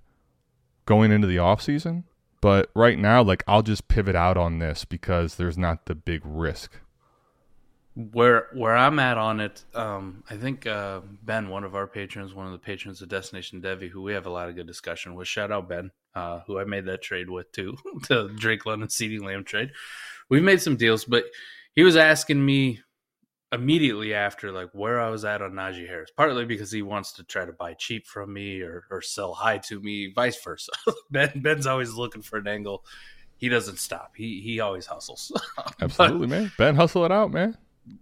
[0.84, 2.04] going into the offseason,
[2.40, 6.20] but right now, like I'll just pivot out on this because there's not the big
[6.24, 6.78] risk.
[7.96, 12.34] Where where I'm at on it, um, I think uh, Ben, one of our patrons,
[12.34, 15.14] one of the patrons of Destination Devy, who we have a lot of good discussion
[15.14, 15.26] with.
[15.26, 17.74] Shout out Ben, uh, who I made that trade with too,
[18.08, 19.70] the Drake London CD Lamb trade.
[20.28, 21.24] We've made some deals, but
[21.72, 22.80] he was asking me
[23.52, 27.24] immediately after like where I was at on Najee Harris, partly because he wants to
[27.24, 30.72] try to buy cheap from me or or sell high to me, vice versa.
[31.10, 32.84] ben Ben's always looking for an angle.
[33.36, 34.12] He doesn't stop.
[34.16, 35.32] He he always hustles.
[35.80, 36.52] Absolutely, man.
[36.58, 37.56] Ben, hustle it out, man.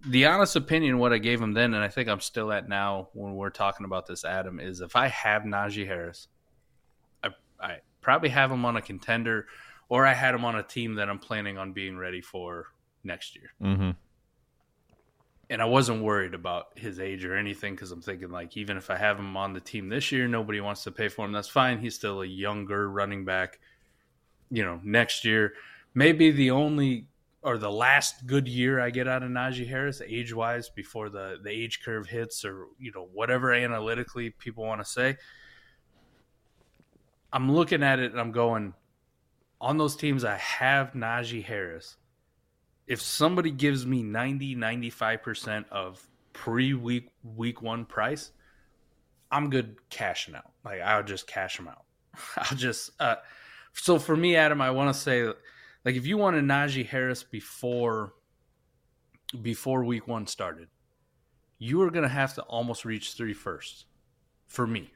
[0.07, 3.09] The honest opinion, what I gave him then, and I think I'm still at now
[3.13, 6.27] when we're talking about this, Adam, is if I have Najee Harris,
[7.23, 7.29] I,
[7.59, 9.47] I probably have him on a contender,
[9.87, 12.67] or I had him on a team that I'm planning on being ready for
[13.03, 13.51] next year.
[13.61, 13.91] Mm-hmm.
[15.47, 18.89] And I wasn't worried about his age or anything because I'm thinking, like, even if
[18.89, 21.31] I have him on the team this year, nobody wants to pay for him.
[21.31, 21.77] That's fine.
[21.77, 23.59] He's still a younger running back.
[24.49, 25.53] You know, next year,
[25.93, 27.05] maybe the only
[27.45, 31.37] or the last good year I get out of Najee Harris, age wise, before the,
[31.43, 35.15] the age curve hits, or you know whatever analytically people want to say.
[37.31, 38.73] I'm looking at it and I'm going,
[39.61, 41.97] on those teams I have Najee Harris.
[42.87, 48.31] If somebody gives me 90, 95% of pre week week one price,
[49.31, 50.51] I'm good cashing out.
[50.63, 51.83] Like I'll just cash them out.
[52.37, 53.15] I'll just uh
[53.73, 55.31] so for me, Adam, I want to say
[55.85, 58.13] like if you wanted Najee Harris before
[59.41, 60.67] before week one started,
[61.59, 63.85] you are gonna have to almost reach three firsts
[64.47, 64.91] for me,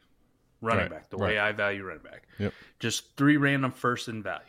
[0.62, 1.38] running Right, back, the way.
[1.38, 2.28] I value running back.
[2.40, 2.54] Yep.
[2.80, 4.46] Just three random firsts in value.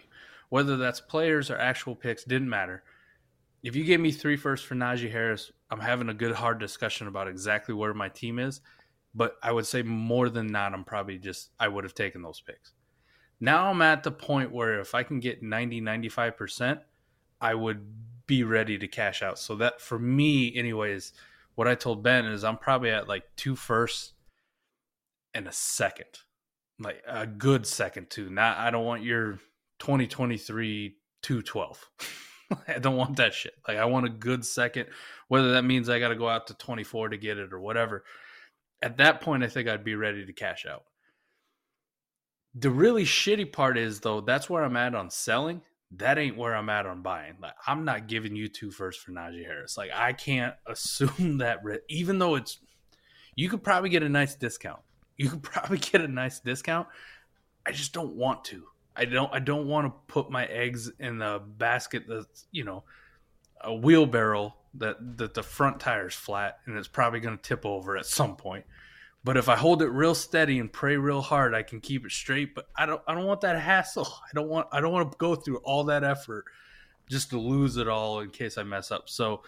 [0.49, 2.83] Whether that's players or actual picks, didn't matter.
[3.63, 7.07] If you gave me three firsts for Najee Harris, I'm having a good hard discussion
[7.07, 8.61] about exactly where my team is.
[9.15, 12.41] But I would say more than not, I'm probably just I would have taken those
[12.41, 12.73] picks.
[13.41, 16.81] Now I'm at the point where if I can get 90, 95%,
[17.41, 17.87] I would
[18.27, 19.39] be ready to cash out.
[19.39, 21.13] So that for me, anyways,
[21.55, 24.13] what I told Ben is I'm probably at like two firsts
[25.35, 26.07] and a second.
[26.79, 28.31] Like a good second too.
[28.31, 29.39] Not I don't want your
[29.81, 31.91] 2023 212.
[32.69, 33.55] I don't want that shit.
[33.67, 34.87] Like I want a good second,
[35.29, 38.05] whether that means I got to go out to 24 to get it or whatever.
[38.83, 40.85] At that point, I think I'd be ready to cash out.
[42.55, 45.63] The really shitty part is though, that's where I'm at on selling.
[45.97, 47.35] That ain't where I'm at on buying.
[47.41, 49.77] Like I'm not giving you two first for Najee Harris.
[49.77, 52.59] Like I can't assume that ri- even though it's
[53.37, 54.81] you could probably get a nice discount.
[55.17, 56.89] You could probably get a nice discount.
[57.67, 58.65] I just don't want to.
[58.97, 62.85] I don't I don't want to put my eggs in the basket that's, you know,
[63.61, 67.97] a wheelbarrow that that the front tire's flat and it's probably going to tip over
[67.97, 68.65] at some point.
[69.23, 72.13] But if I hold it real steady and pray real hard, I can keep it
[72.13, 72.55] straight.
[72.55, 74.07] But I don't I don't want that hassle.
[74.25, 76.47] I don't want I don't want to go through all that effort
[77.09, 79.09] just to lose it all in case I mess up.
[79.09, 79.43] So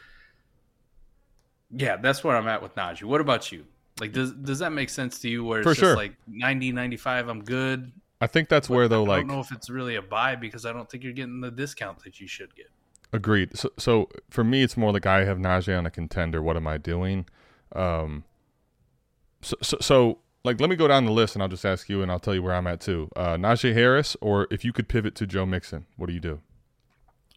[1.70, 3.04] yeah, that's where I'm at with Najee.
[3.04, 3.64] What about you?
[4.00, 5.96] Like does does that make sense to you where it's For just sure.
[5.96, 7.92] like 90 95 I'm good?
[8.20, 10.36] I think that's where though, I like I don't know if it's really a buy
[10.36, 12.68] because I don't think you're getting the discount that you should get.
[13.12, 13.56] Agreed.
[13.58, 16.40] So, so for me, it's more like I have Najee on a contender.
[16.40, 17.26] What am I doing?
[17.74, 18.24] Um,
[19.42, 22.02] so, so, so, like, let me go down the list and I'll just ask you,
[22.02, 23.08] and I'll tell you where I'm at too.
[23.14, 26.40] Uh, Najee Harris, or if you could pivot to Joe Mixon, what do you do?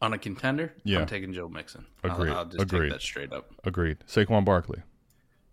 [0.02, 1.00] On a contender, Yeah.
[1.00, 1.86] I'm taking Joe Mixon.
[2.04, 2.32] I'll- Agreed.
[2.34, 2.82] I'll, just Agreed.
[2.90, 3.52] take that straight up.
[3.64, 3.98] Agreed.
[4.08, 4.82] Saquon Barkley.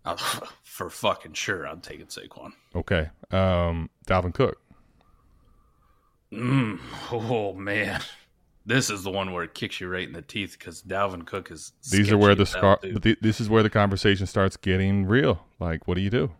[0.05, 0.17] I'll,
[0.63, 2.51] for fucking sure, I'm taking Saquon.
[2.75, 3.09] Okay.
[3.31, 4.59] Um, Dalvin Cook.
[6.31, 6.79] Mm,
[7.11, 8.01] oh man,
[8.65, 11.51] this is the one where it kicks you right in the teeth because Dalvin Cook
[11.51, 11.73] is.
[11.91, 12.61] These are where the scar.
[12.61, 12.93] hell, dude.
[12.95, 15.45] But th- this is where the conversation starts getting real.
[15.59, 16.31] Like, what do you do?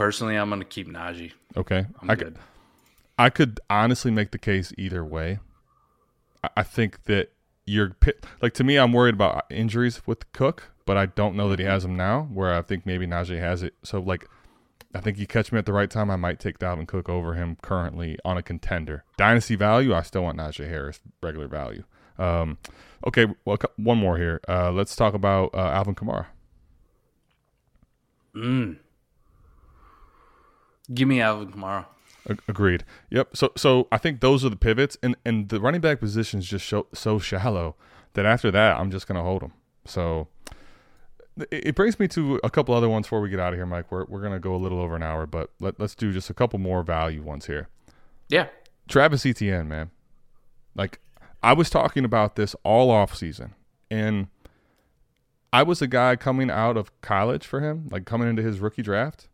[0.00, 1.32] Personally, I'm going to keep Najee.
[1.58, 1.84] Okay.
[2.00, 2.28] I'm I good.
[2.28, 2.38] could,
[3.18, 5.40] I could honestly make the case either way.
[6.42, 7.32] I, I think that
[7.66, 7.94] you're
[8.40, 11.66] like to me, I'm worried about injuries with Cook, but I don't know that he
[11.66, 12.30] has them now.
[12.32, 13.74] Where I think maybe Najee has it.
[13.82, 14.26] So like,
[14.94, 16.10] I think you catch me at the right time.
[16.10, 19.04] I might take Dalvin Cook over him currently on a contender.
[19.18, 21.84] Dynasty value, I still want Najee Harris regular value.
[22.18, 22.56] Um,
[23.06, 24.40] okay, well, one more here.
[24.48, 26.24] Uh, let's talk about uh, Alvin Kamara.
[28.34, 28.78] Mm.
[30.92, 31.86] Give me Alvin Kamara.
[32.28, 32.84] Ag- Agreed.
[33.10, 33.36] Yep.
[33.36, 36.46] So so I think those are the pivots, and and the running back position is
[36.46, 37.76] just so, so shallow
[38.14, 39.52] that after that I'm just gonna hold them.
[39.84, 40.28] So
[41.38, 43.66] it, it brings me to a couple other ones before we get out of here,
[43.66, 43.90] Mike.
[43.90, 46.34] We're we're gonna go a little over an hour, but let, let's do just a
[46.34, 47.68] couple more value ones here.
[48.28, 48.48] Yeah.
[48.88, 49.90] Travis Etienne, man.
[50.74, 51.00] Like
[51.42, 53.54] I was talking about this all off season,
[53.90, 54.28] and
[55.52, 58.82] I was a guy coming out of college for him, like coming into his rookie
[58.82, 59.28] draft.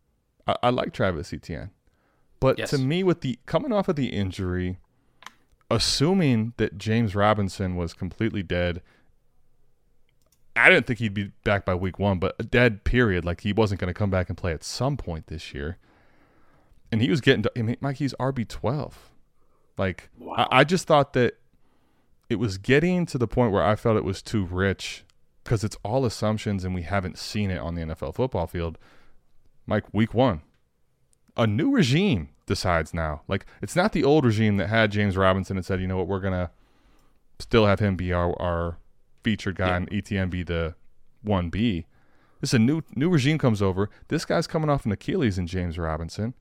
[0.47, 1.71] I, I like Travis Etienne,
[2.39, 2.69] but Yes.
[2.71, 4.77] to me, with the coming off of the injury,
[5.69, 8.81] assuming that James Robinson was completely dead,
[10.55, 13.53] I didn't think he'd be back by week one, but a dead period, like he
[13.53, 15.77] wasn't going to come back and play at some point this year.
[16.91, 19.11] And he was getting, to, I mean, Mike, he's RB twelve.
[19.77, 21.35] Like I, I just thought that
[22.29, 25.03] it was getting to the point where I felt it was too rich
[25.43, 28.77] because it's all assumptions and we haven't seen it on the NFL football field.
[29.67, 30.41] Mike, week one,
[31.35, 33.21] a new regime decides now.
[33.27, 36.07] Like it's not the old regime that had James Robinson and said, you know what,
[36.07, 36.49] we're gonna
[37.37, 38.77] still have him be our, our
[39.23, 40.73] featured guy and ETN be the
[41.21, 41.85] one B.
[42.39, 43.89] This is a new new regime comes over.
[44.07, 46.33] This guy's coming off an Achilles in James Robinson,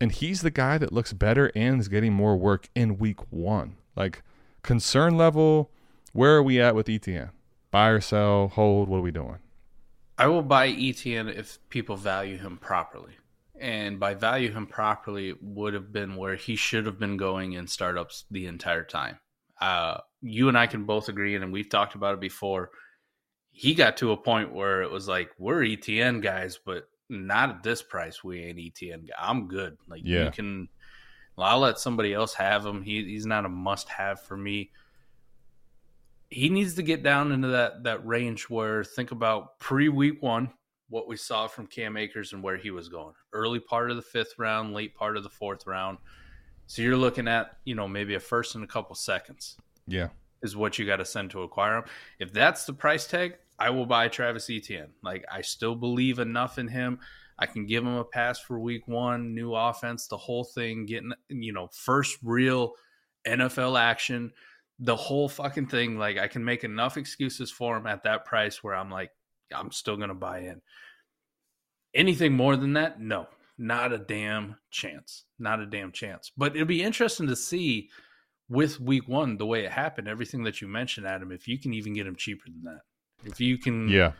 [0.00, 3.76] and he's the guy that looks better and is getting more work in week one.
[3.96, 4.22] Like
[4.62, 5.70] concern level,
[6.12, 7.30] where are we at with ETN?
[7.70, 9.38] Buy or sell, hold, what are we doing?
[10.18, 13.12] I will buy ETN if people value him properly.
[13.58, 17.66] And by value him properly, would have been where he should have been going in
[17.66, 19.18] startups the entire time.
[19.60, 22.70] Uh, you and I can both agree, and we've talked about it before.
[23.52, 27.62] He got to a point where it was like, we're ETN guys, but not at
[27.62, 28.24] this price.
[28.24, 29.14] We ain't ETN guy.
[29.18, 29.76] I'm good.
[29.86, 30.24] Like, Yeah.
[30.24, 30.68] you can,
[31.38, 32.82] I'll let somebody else have him.
[32.82, 34.70] He, he's not a must have for me
[36.32, 40.50] he needs to get down into that that range where think about pre week one
[40.88, 43.14] what we saw from Cam Akers and where he was going.
[43.32, 45.98] Early part of the fifth round late part of the fourth round.
[46.66, 49.56] So you're looking at you know maybe a first and a couple seconds
[49.86, 50.08] Yeah.
[50.42, 51.84] is what you got to send to acquire him.
[52.18, 54.90] If that's the price tag I will buy Travis Etienne.
[55.02, 56.98] Like I still believe enough in him.
[57.38, 61.12] I can give him a pass for week one new offense the whole thing getting
[61.28, 62.74] you know first real
[63.26, 64.32] NFL action
[64.84, 68.62] the whole fucking thing like i can make enough excuses for him at that price
[68.64, 69.10] where i'm like
[69.54, 70.60] i'm still gonna buy in.
[71.94, 73.00] Anything more than that?
[73.00, 73.26] No.
[73.58, 75.24] Not a damn chance.
[75.38, 76.32] Not a damn chance.
[76.36, 77.90] But it'll be interesting to see
[78.48, 81.72] with week one the way it happened everything that you mentioned adam if you can
[81.74, 82.80] even get him cheaper than that.
[83.24, 84.12] If you can Yeah.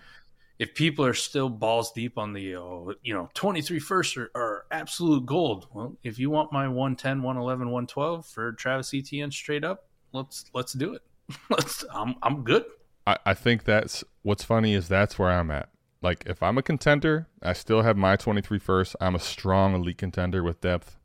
[0.58, 4.66] if people are still balls deep on the uh, you know 23 first are, are
[4.70, 5.66] absolute gold.
[5.72, 10.72] Well if you want my 110 111 112 for travis etienne straight up let's let's
[10.72, 11.02] do it
[11.50, 12.64] let's i'm, I'm good
[13.06, 15.68] I, I think that's what's funny is that's where I'm at.
[16.00, 18.96] Like if I'm a contender, I still have my 23 first.
[19.00, 20.98] I'm a strong elite contender with depth.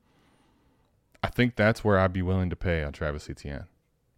[1.24, 3.66] I think that's where I'd be willing to pay on Travis Etienne.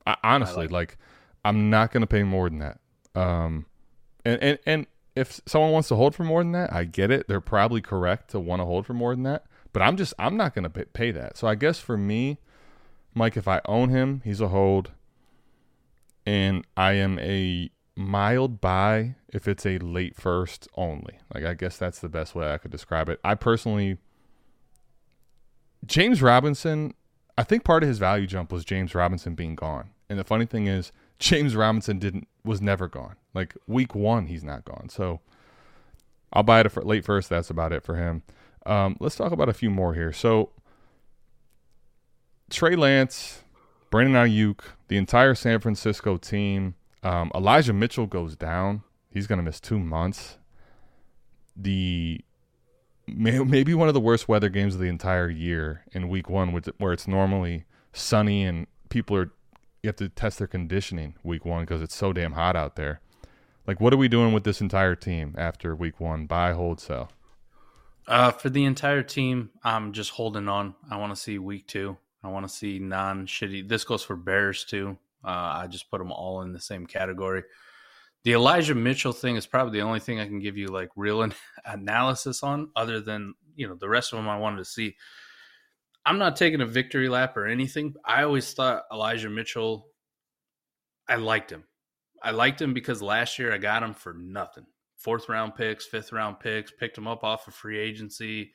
[0.06, 0.98] I, honestly, like like,
[1.46, 2.80] I'm not going to pay more than that.
[3.16, 3.66] Um,
[4.26, 7.28] and, and and if someone wants to hold for more than that, I get it.
[7.28, 9.46] They're probably correct to want to hold for more than that.
[9.72, 11.38] But I'm just I'm not going to pay that.
[11.38, 12.40] So I guess for me,
[13.14, 14.92] Mike, if I own him, he's a hold
[16.26, 21.20] and I am a mild buy if it's a late first only.
[21.34, 23.20] Like I guess that's the best way I could describe it.
[23.24, 23.98] I personally
[25.86, 26.94] James Robinson,
[27.38, 29.90] I think part of his value jump was James Robinson being gone.
[30.10, 33.16] And the funny thing is James Robinson didn't was never gone.
[33.34, 34.90] Like week 1 he's not gone.
[34.90, 35.22] So
[36.32, 37.28] I'll buy it for late first.
[37.30, 38.22] That's about it for him.
[38.68, 40.14] Um, let's talk about a few more here.
[40.14, 40.52] So
[42.50, 43.44] Trey Lance,
[43.90, 46.76] Brandon Aiyuk, the entire San Francisco team.
[47.04, 48.84] Um, Elijah Mitchell goes down.
[49.10, 50.38] He's going to miss two months.
[51.56, 52.22] The
[53.08, 56.52] may, maybe one of the worst weather games of the entire year in Week One,
[56.52, 59.32] with, where it's normally sunny and people are
[59.82, 63.00] you have to test their conditioning Week One because it's so damn hot out there.
[63.66, 66.26] Like, what are we doing with this entire team after Week One?
[66.26, 67.12] Buy, hold, sell.
[68.08, 71.98] uh for the entire team i'm just holding on i want to see week two
[72.24, 74.98] i want to see non shitty this goes for bears too.
[75.24, 77.44] Uh i just put them all in the same category.
[78.24, 81.22] The elijah mitchell thing is probably the only thing i can give you like real
[81.24, 81.34] an-
[81.66, 84.96] analysis on other than you know the rest of them i wanted to see.
[86.06, 87.94] I'm not taking a victory lap or anything.
[88.06, 89.88] I always thought elijah mitchell
[91.08, 91.64] i liked him.
[92.22, 94.66] I liked him because last year i got him for nothing.
[95.00, 98.52] Fourth round picks, fifth round picks, picked him up off of free agency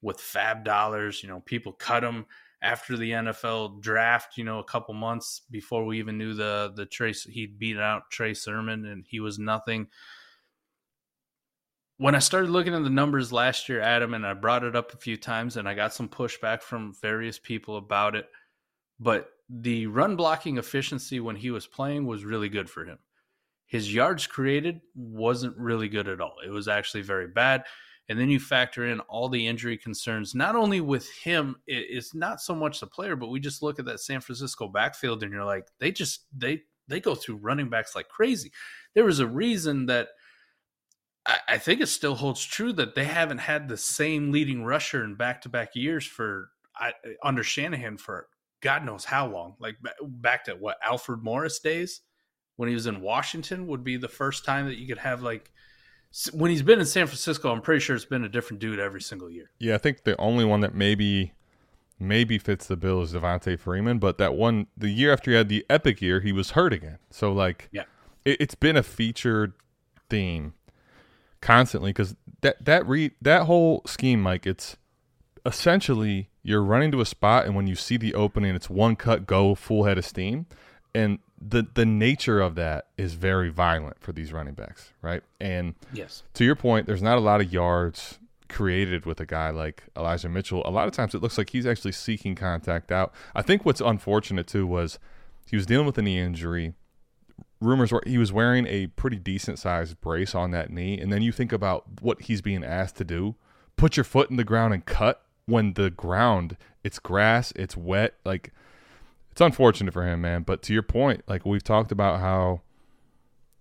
[0.00, 1.22] with FAAB dollars.
[1.22, 2.24] You know, people cut him
[2.62, 6.86] after the NFL draft, you know, a couple months before we even knew the the
[6.86, 9.88] Trace he'd beat out Trey Sermon and he was nothing.
[11.98, 14.92] when I started looking at the numbers last year, Adam, and I brought it up
[14.92, 18.28] a few times, and I got some pushback from various people about it.
[18.98, 22.98] But the run blocking efficiency when he was playing was really good for him.
[23.66, 26.36] His yards created wasn't really good at all.
[26.44, 27.64] It was actually very bad.
[28.08, 32.40] And then you factor in all the injury concerns, not only with him, it's not
[32.40, 35.44] so much the player, but we just look at that San Francisco backfield and you're
[35.44, 38.52] like, they just they they go through running backs like crazy.
[38.94, 40.08] There was a reason that
[41.26, 45.04] I, I think it still holds true that they haven't had the same leading rusher
[45.04, 46.92] in back to back years for I,
[47.22, 48.28] under Shanahan for
[48.62, 49.54] God knows how long.
[49.58, 52.00] Like back to what Alfred Morris days
[52.56, 55.50] when he was in Washington would be the first time that you could have like
[56.32, 57.50] when he's been in San Francisco.
[57.50, 59.50] I'm pretty sure it's been a different dude every single year.
[59.58, 61.32] Yeah, I think the only one that maybe
[61.98, 65.48] maybe fits the bill is Devonta Freeman, but that one the year after he had
[65.48, 66.98] the epic year, he was hurt again.
[67.10, 67.84] So like, yeah,
[68.24, 69.54] it, has been a featured
[70.10, 70.54] theme
[71.40, 74.76] constantly because that that re that whole scheme, Mike, it's
[75.46, 79.26] essentially you're running to a spot and when you see the opening, it's one cut,
[79.26, 80.46] go full head of steam,
[80.94, 85.22] and the the nature of that is very violent for these running backs, right?
[85.40, 88.18] And yes, to your point, there's not a lot of yards
[88.48, 90.62] created with a guy like Elijah Mitchell.
[90.66, 93.12] A lot of times it looks like he's actually seeking contact out.
[93.34, 94.98] I think what's unfortunate too was
[95.46, 96.74] he was dealing with a knee injury
[97.62, 101.22] rumors were he was wearing a pretty decent sized brace on that knee, and then
[101.22, 103.36] you think about what he's being asked to do:
[103.76, 108.14] put your foot in the ground and cut when the ground it's grass, it's wet.
[108.24, 108.52] Like
[109.32, 110.42] it's unfortunate for him, man.
[110.42, 112.60] But to your point, like we've talked about how.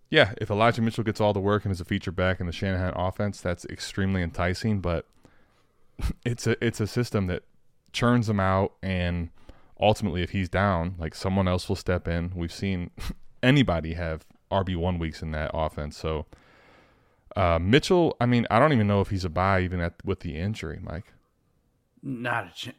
[0.10, 2.52] Yeah, if Elijah Mitchell gets all the work and is a feature back in the
[2.52, 4.82] Shanahan offense, that's extremely enticing.
[4.82, 5.08] But
[6.26, 7.44] it's a it's a system that
[7.94, 9.30] churns him out, and
[9.80, 12.34] ultimately, if he's down, like someone else will step in.
[12.36, 12.92] We've seen
[13.44, 15.98] anybody have RB one weeks in that offense.
[15.98, 16.26] So
[17.38, 20.20] uh, Mitchell, I mean, I don't even know if he's a buy even at with
[20.20, 21.14] the injury, Mike.
[22.04, 22.76] Not a chance.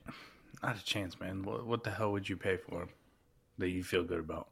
[0.63, 1.43] Not a chance, man.
[1.43, 2.89] What, what the hell would you pay for him
[3.59, 4.49] that you feel good about?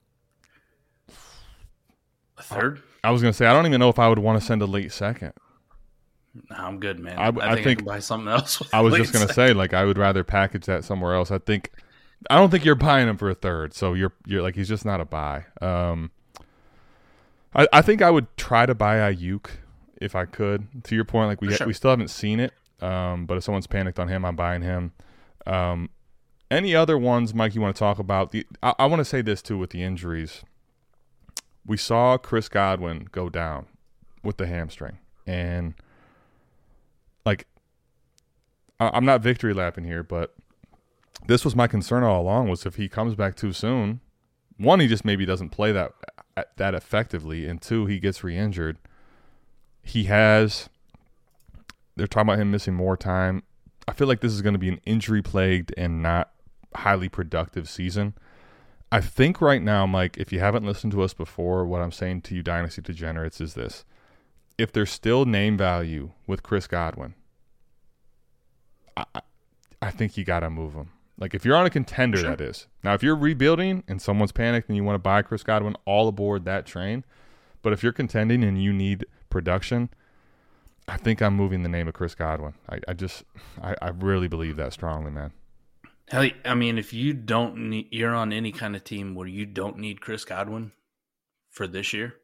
[2.39, 2.83] A third?
[3.05, 4.67] I was gonna say I don't even know if I would want to send a
[4.67, 5.33] late second.
[6.49, 7.19] Nah, I'm good, man.
[7.19, 8.63] I, I, I think, I buy something else.
[8.73, 9.35] I was just gonna second.
[9.35, 11.31] say like I would rather package that somewhere else.
[11.31, 11.71] I think
[12.29, 13.75] I don't think you're buying him for a third.
[13.75, 15.45] So you're you're like he's just not a buy.
[15.61, 16.11] Um,
[17.55, 19.51] I I think I would try to buy Aiyuk
[20.01, 20.85] if I could.
[20.85, 21.67] To your point, like we sure.
[21.67, 22.53] we still haven't seen it.
[22.81, 24.93] Um, but if someone's panicked on him, I'm buying him.
[25.47, 25.91] Um,
[26.51, 27.55] any other ones, Mike?
[27.55, 28.33] You want to talk about?
[28.33, 30.43] The I, I want to say this too with the injuries.
[31.67, 33.67] We saw Chris Godwin go down
[34.23, 35.75] with the hamstring, and
[37.25, 37.47] like
[38.79, 40.35] I, I'm not victory lapping here, but
[41.27, 44.01] this was my concern all along was if he comes back too soon,
[44.57, 45.93] one he just maybe doesn't play that
[46.37, 48.79] uh, that effectively, and two he gets re-injured.
[49.83, 50.69] He has.
[51.97, 53.43] They're talking about him missing more time.
[53.87, 56.31] I feel like this is going to be an injury plagued and not
[56.75, 58.15] highly productive season.
[58.93, 62.23] I think right now, Mike, if you haven't listened to us before, what I'm saying
[62.23, 63.85] to you, Dynasty Degenerates, is this.
[64.59, 67.15] If there's still name value with Chris Godwin,
[68.97, 69.05] I,
[69.81, 70.91] I think you got to move him.
[71.19, 72.31] Like if you're on a contender, sure.
[72.31, 72.67] that is.
[72.83, 76.09] Now, if you're rebuilding and someone's panicked and you want to buy Chris Godwin, all
[76.09, 77.05] aboard that train.
[77.63, 79.91] But if you're contending and you need production,
[80.89, 82.55] I think I'm moving the name of Chris Godwin.
[82.69, 83.23] I, I just,
[83.63, 85.33] I, I really believe that strongly, man.
[86.11, 89.47] Hell, I mean, if you don't need, you're on any kind of team where you
[89.47, 90.73] don't need Chris Godwin
[91.51, 92.15] for this year,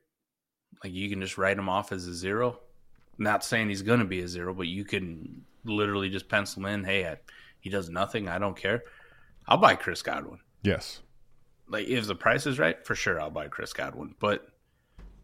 [0.82, 2.58] like you can just write him off as a zero.
[3.18, 6.84] Not saying he's going to be a zero, but you can literally just pencil in,
[6.84, 7.16] hey, I,
[7.60, 8.28] he does nothing.
[8.28, 8.82] I don't care.
[9.46, 10.40] I'll buy Chris Godwin.
[10.62, 11.00] Yes.
[11.68, 14.14] Like if the price is right, for sure I'll buy Chris Godwin.
[14.18, 14.48] But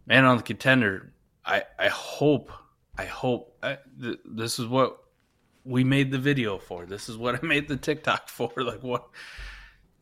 [0.07, 1.13] man, on the contender,
[1.45, 2.51] I I hope
[2.97, 4.99] I hope I, th- this is what
[5.65, 6.87] we made the video for.
[6.87, 8.51] This is what I made the TikTok for.
[8.57, 9.09] Like what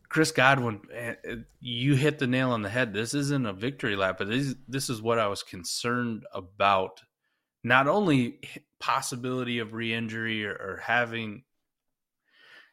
[0.09, 2.93] Chris Godwin, eh, eh, you hit the nail on the head.
[2.93, 7.01] This isn't a victory lap, but this this is what I was concerned about.
[7.63, 8.39] Not only
[8.79, 11.43] possibility of re-injury or, or having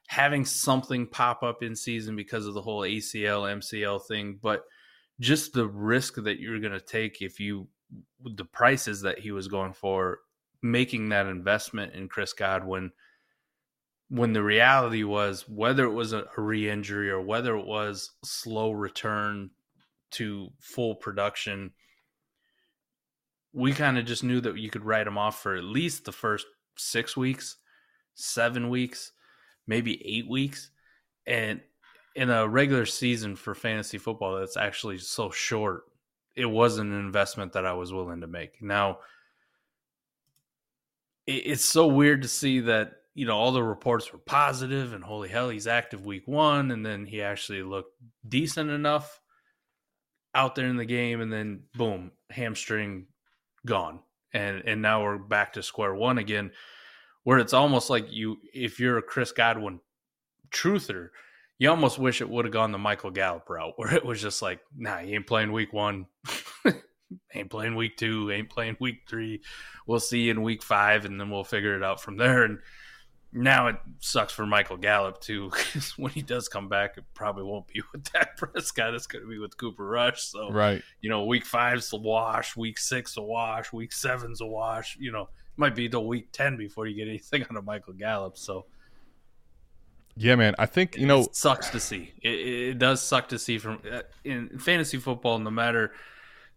[0.08, 4.64] having something pop up in season because of the whole ACL MCL thing, but
[5.20, 7.68] just the risk that you're going to take if you
[8.22, 10.20] the prices that he was going for
[10.62, 12.92] making that investment in Chris Godwin
[14.08, 19.50] when the reality was whether it was a, re-injury or whether it was slow return
[20.10, 21.70] to full production
[23.52, 26.12] we kind of just knew that you could write him off for at least the
[26.12, 27.56] first 6 weeks
[28.14, 29.12] 7 weeks
[29.68, 30.70] maybe eight weeks.
[31.26, 31.60] And
[32.16, 35.82] in a regular season for fantasy football, that's actually so short.
[36.34, 38.60] It wasn't an investment that I was willing to make.
[38.60, 38.98] Now,
[41.28, 45.28] it's so weird to see that you know all the reports were positive and holy
[45.28, 47.92] hell he's active week one and then he actually looked
[48.26, 49.20] decent enough
[50.34, 53.06] out there in the game and then boom hamstring
[53.66, 54.00] gone.
[54.32, 56.50] And and now we're back to square one again
[57.24, 59.80] where it's almost like you if you're a chris godwin
[60.50, 61.08] truther
[61.58, 64.42] you almost wish it would have gone the michael gallup route where it was just
[64.42, 66.06] like nah he ain't playing week one
[67.34, 69.40] ain't playing week two ain't playing week three
[69.86, 72.58] we'll see in week five and then we'll figure it out from there and
[73.30, 77.42] now it sucks for Michael Gallup too, because when he does come back, it probably
[77.44, 78.94] won't be with Dak Prescott.
[78.94, 80.22] It's going to be with Cooper Rush.
[80.22, 80.82] So, Right.
[81.02, 84.96] you know, week five's a wash, week six a wash, week seven's a wash.
[84.98, 85.28] You know, it
[85.58, 88.38] might be till week ten before you get anything out of Michael Gallup.
[88.38, 88.64] So,
[90.16, 90.54] Yeah, man.
[90.58, 91.20] I think you know.
[91.20, 92.14] it sucks to see.
[92.22, 95.38] It, it does suck to see from uh, in fantasy football.
[95.38, 95.92] No matter,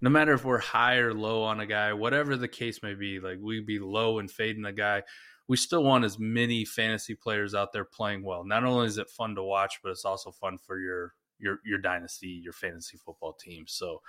[0.01, 3.19] no matter if we're high or low on a guy, whatever the case may be,
[3.19, 5.03] like we be low and fading a guy,
[5.47, 8.43] we still want as many fantasy players out there playing well.
[8.43, 11.79] Not only is it fun to watch, but it's also fun for your your your
[11.79, 13.65] dynasty, your fantasy football team.
[13.67, 14.01] So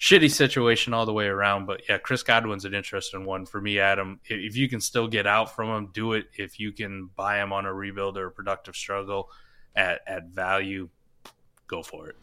[0.00, 1.66] shitty situation all the way around.
[1.66, 4.20] But yeah, Chris Godwin's an interesting one for me, Adam.
[4.24, 6.26] If if you can still get out from him, do it.
[6.36, 9.30] If you can buy him on a rebuild or a productive struggle
[9.74, 10.88] at at value,
[11.66, 12.16] go for it.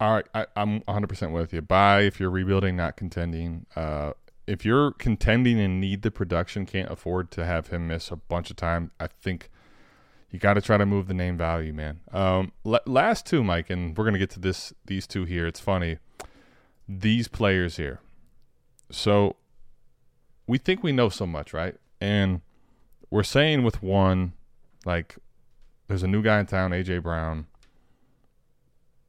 [0.00, 1.62] All right, I, I'm 100% with you.
[1.62, 3.66] Buy if you're rebuilding, not contending.
[3.76, 4.12] Uh,
[4.46, 8.50] if you're contending and need the production, can't afford to have him miss a bunch
[8.50, 8.90] of time.
[9.00, 9.50] I think
[10.30, 12.00] you got to try to move the name value, man.
[12.12, 14.72] Um, l- last two, Mike, and we're gonna get to this.
[14.84, 15.46] These two here.
[15.46, 15.98] It's funny.
[16.88, 18.00] These players here.
[18.90, 19.36] So
[20.46, 21.76] we think we know so much, right?
[22.00, 22.42] And
[23.10, 24.34] we're saying with one,
[24.84, 25.16] like,
[25.86, 27.46] there's a new guy in town, AJ Brown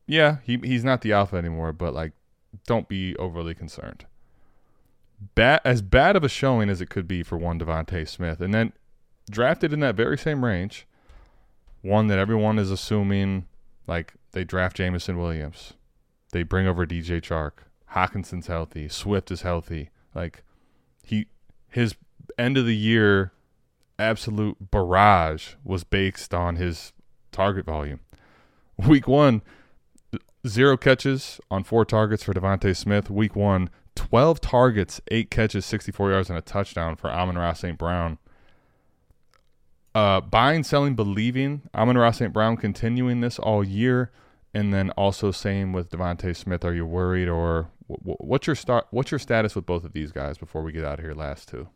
[0.07, 2.13] yeah, he he's not the alpha anymore, but like
[2.67, 4.05] don't be overly concerned.
[5.33, 8.53] Bad as bad of a showing as it could be for one DeVonta Smith, and
[8.53, 8.73] then
[9.29, 10.85] drafted in that very same range,
[11.81, 13.47] one that everyone is assuming
[13.87, 15.73] like they draft Jameson Williams,
[16.31, 17.63] they bring over DJ Chark,
[17.93, 20.43] Hockenson's healthy, Swift is healthy, like
[21.03, 21.27] he
[21.69, 21.95] his
[22.37, 23.31] end of the year
[23.97, 26.93] absolute barrage was based on his
[27.31, 28.01] target volume.
[28.87, 29.41] Week one,
[30.47, 33.09] zero catches on four targets for DeVonta Smith.
[33.09, 37.77] Week one, 12 targets, eight catches, 64 yards, and a touchdown for Amon Ra St.
[37.77, 38.17] Brown.
[39.93, 41.61] Uh, buying, selling, believing.
[41.73, 42.33] Amon Ra St.
[42.33, 44.11] Brown continuing this all year.
[44.53, 48.87] And then also same with DeVonta Smith, are you worried or wh- what's your start?
[48.91, 51.13] What's your status with both of these guys before we get out of here?
[51.13, 51.67] Last two.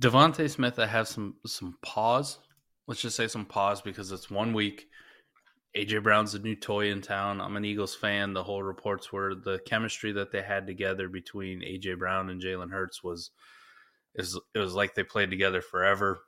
[0.00, 2.38] DeVonta Smith, I have some some pause.
[2.88, 4.88] Let's just say some pause because it's one week.
[5.76, 7.40] AJ Brown's a new toy in town.
[7.40, 8.34] I'm an Eagles fan.
[8.34, 12.70] The whole reports were the chemistry that they had together between AJ Brown and Jalen
[12.70, 13.30] Hurts was
[14.14, 16.20] is it was like they played together forever.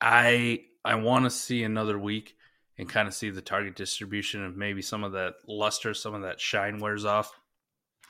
[0.00, 2.36] I I want to see another week
[2.76, 6.22] and kind of see the target distribution of maybe some of that luster, some of
[6.22, 7.32] that shine wears off.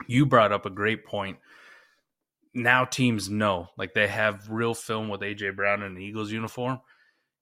[0.08, 1.38] You brought up a great point
[2.54, 6.80] now teams know like they have real film with AJ Brown in the Eagles uniform.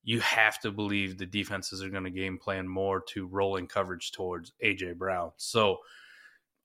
[0.04, 4.12] You have to believe the defenses are going to game plan more to rolling coverage
[4.12, 5.32] towards AJ Brown.
[5.36, 5.78] So,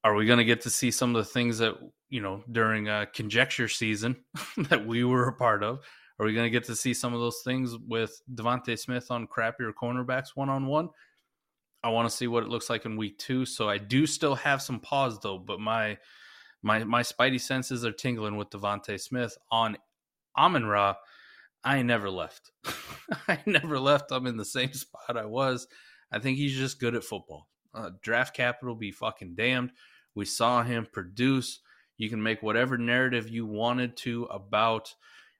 [0.03, 1.75] are we going to get to see some of the things that
[2.09, 4.15] you know during a conjecture season
[4.57, 5.79] that we were a part of?
[6.19, 9.27] Are we going to get to see some of those things with DeVonta Smith on
[9.27, 10.89] crappier cornerbacks one on one?
[11.83, 13.45] I want to see what it looks like in week two.
[13.45, 15.97] So I do still have some pause though, but my
[16.63, 19.77] my my spidey senses are tingling with DeVonta Smith on
[20.37, 20.95] Amon Ra.
[21.63, 22.51] I never left.
[23.27, 24.11] I never left.
[24.11, 25.67] I'm in the same spot I was.
[26.11, 27.47] I think he's just good at football.
[27.73, 29.71] Uh, draft capital be fucking damned.
[30.15, 31.59] We saw him produce.
[31.97, 34.93] You can make whatever narrative you wanted to about,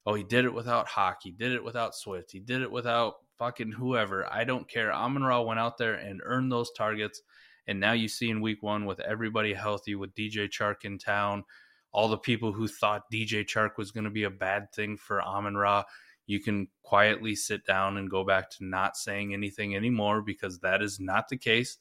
[0.05, 0.87] oh, he did it without.
[1.23, 2.31] He did it without Swift.
[2.31, 4.31] He did it without fucking whoever.
[4.31, 4.91] I don't care.
[4.91, 7.21] Amon Ra went out there and earned those targets.
[7.67, 11.43] And now you see in week one with everybody healthy, with DJ Chark in town,
[11.91, 15.21] all the people who thought DJ Chark was going to be a bad thing for
[15.21, 15.83] Amon Ra,
[16.27, 20.81] you can quietly sit down and go back to not saying anything anymore because that
[20.81, 21.77] is not the case.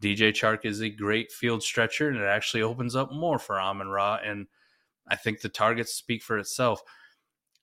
[0.00, 3.88] DJ Chark is a great field stretcher and it actually opens up more for Amon
[3.88, 4.18] Ra.
[4.22, 4.46] And
[5.08, 6.82] I think the targets speak for itself.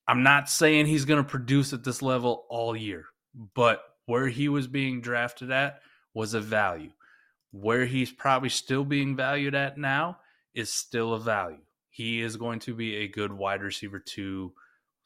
[0.08, 3.06] I'm not saying he's going to produce at this level all year,
[3.54, 5.80] but where he was being drafted at
[6.12, 6.90] was a value
[7.52, 10.18] where he's probably still being valued at now
[10.54, 11.58] is still a value.
[11.88, 14.52] He is going to be a good wide receiver two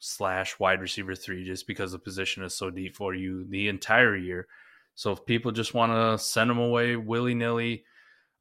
[0.01, 4.17] slash wide receiver three just because the position is so deep for you the entire
[4.17, 4.47] year.
[4.95, 7.85] So if people just want to send him away willy nilly,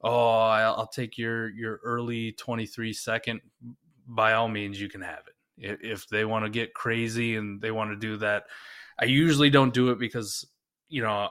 [0.03, 3.41] oh, I'll, take your your early 23 second.
[4.07, 5.35] By all means, you can have it.
[5.59, 8.45] If, if they want to get crazy and they want to do that,
[8.99, 10.47] I usually don't do it because
[10.89, 11.29] you know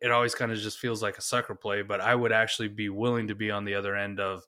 [0.00, 1.82] it always kind of just feels like a sucker play.
[1.82, 4.42] But I would actually be willing to be on the other end of,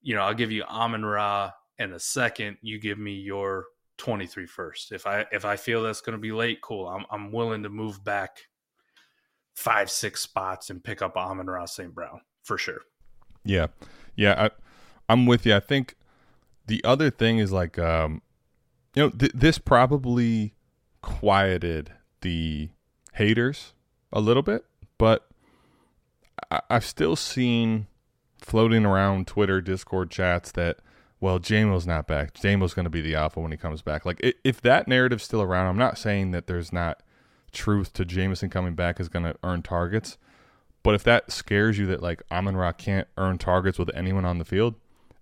[0.00, 2.56] you know, I'll give you Amon Ra and a second.
[2.62, 3.66] You give me your
[3.98, 4.92] 23 first.
[4.92, 6.88] If I if I feel that's going to be late, cool.
[6.88, 8.38] I'm I'm willing to move back
[9.54, 11.94] five six spots and pick up Amon Ra St.
[11.94, 12.80] Brown for sure.
[13.44, 13.68] Yeah,
[14.14, 14.50] yeah, I,
[15.08, 15.54] I'm with you.
[15.54, 15.94] I think
[16.66, 18.22] the other thing is like, um,
[18.94, 20.54] you know, th- this probably
[21.00, 21.92] quieted
[22.22, 22.70] the
[23.14, 23.72] haters
[24.12, 24.64] a little bit,
[24.98, 25.28] but
[26.50, 27.86] I- I've still seen
[28.38, 30.78] floating around Twitter, Discord chats that,
[31.20, 32.34] well, JMO's not back.
[32.34, 34.04] JMO's going to be the alpha when he comes back.
[34.04, 37.02] Like, if that narrative's still around, I'm not saying that there's not
[37.52, 40.18] truth to Jameson coming back is going to earn targets.
[40.82, 44.38] But if that scares you that like Amon Ra can't earn targets with anyone on
[44.38, 44.76] the field,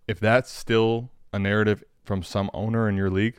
[0.07, 3.39] if that's still a narrative from some owner in your league,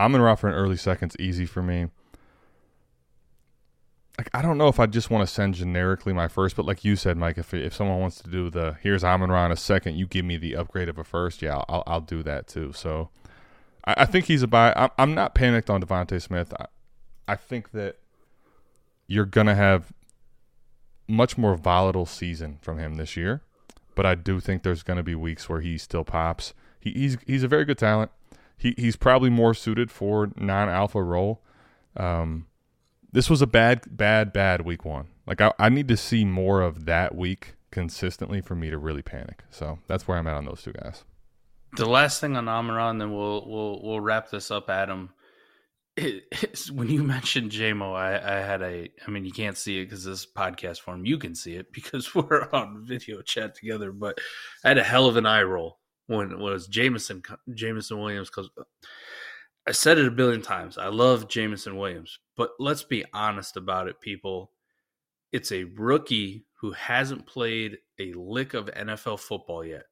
[0.00, 1.88] Amon Ra for an early second's easy for me.
[4.18, 6.84] Like I don't know if I just want to send generically my first, but like
[6.84, 9.96] you said, Mike, if if someone wants to do the here's Amon Ra a second,
[9.96, 12.72] you give me the upgrade of a first, yeah, I'll I'll do that too.
[12.72, 13.10] So
[13.84, 14.72] I, I think he's a buy.
[14.74, 16.52] I'm, I'm not panicked on DeVonta Smith.
[16.58, 16.66] I,
[17.28, 17.98] I think that
[19.06, 19.92] you're gonna have
[21.06, 23.42] much more volatile season from him this year,
[23.94, 26.54] but I do think there's to be weeks where he still pops.
[26.80, 28.10] He, he's he's a very good talent.
[28.56, 31.40] He he's probably more suited for non-alpha role.
[31.96, 32.46] Um,
[33.12, 35.08] this was a bad bad bad week one.
[35.26, 39.02] Like I, I need to see more of that week consistently for me to really
[39.02, 39.44] panic.
[39.50, 41.04] So that's where I'm at on those two guys.
[41.76, 45.10] The last thing on Amon Ra, then we'll we'll we'll wrap this up, Adam.
[46.00, 48.88] It, when you mentioned JMO, I, I had a.
[49.04, 51.04] I mean, you can't see it because this podcast form.
[51.04, 53.90] You can see it because we're on video chat together.
[53.90, 54.16] But
[54.64, 57.22] I had a hell of an eye roll when it was Jameson
[57.52, 58.48] Jameson Williams because
[59.66, 60.78] I said it a billion times.
[60.78, 64.52] I love Jameson Williams, but let's be honest about it, people.
[65.30, 69.84] It's a rookie who hasn't played a lick of NFL football yet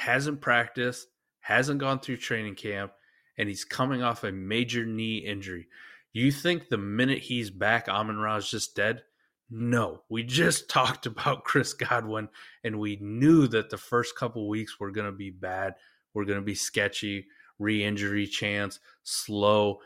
[0.00, 1.08] hasn't practiced,
[1.40, 2.90] hasn't gone through training camp,
[3.36, 5.66] and he's coming off a major knee injury.
[6.14, 9.02] You think the minute he's back, Amon Ra is just dead?
[9.50, 12.30] No, we just talked about Chris Godwin,
[12.64, 15.74] and we knew that the first couple weeks were going to be bad.
[16.14, 17.26] We're going to be sketchy,
[17.58, 19.80] re injury chance, slow.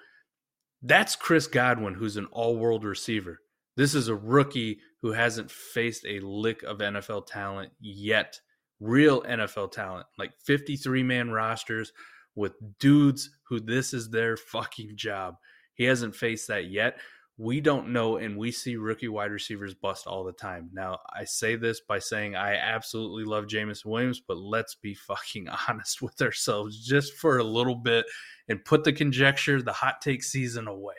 [0.86, 3.40] That's Chris Godwin, who's an all world receiver.
[3.74, 8.38] This is a rookie who hasn't faced a lick of NFL talent yet
[8.80, 11.92] real NFL talent, like 53 man rosters
[12.34, 15.36] with dudes who this is their fucking job.
[15.74, 16.98] He hasn't faced that yet.
[17.36, 20.70] We don't know, and we see rookie wide receivers bust all the time.
[20.72, 25.48] Now, I say this by saying I absolutely love Jameson Williams, but let's be fucking
[25.68, 28.06] honest with ourselves just for a little bit
[28.48, 30.94] and put the conjecture, the hot take season away.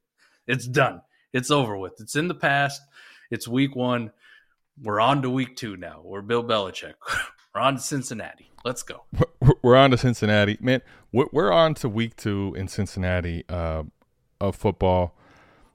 [0.46, 1.00] it's done.
[1.32, 1.94] It's over with.
[2.00, 2.80] It's in the past.
[3.30, 4.12] It's week one.
[4.80, 6.02] We're on to week two now.
[6.04, 6.94] We're Bill Belichick.
[7.54, 8.50] We're on to Cincinnati.
[8.64, 9.04] Let's go.
[9.62, 10.82] We're on to Cincinnati, man.
[11.12, 13.84] We're on to week two in Cincinnati uh,
[14.40, 15.16] of football.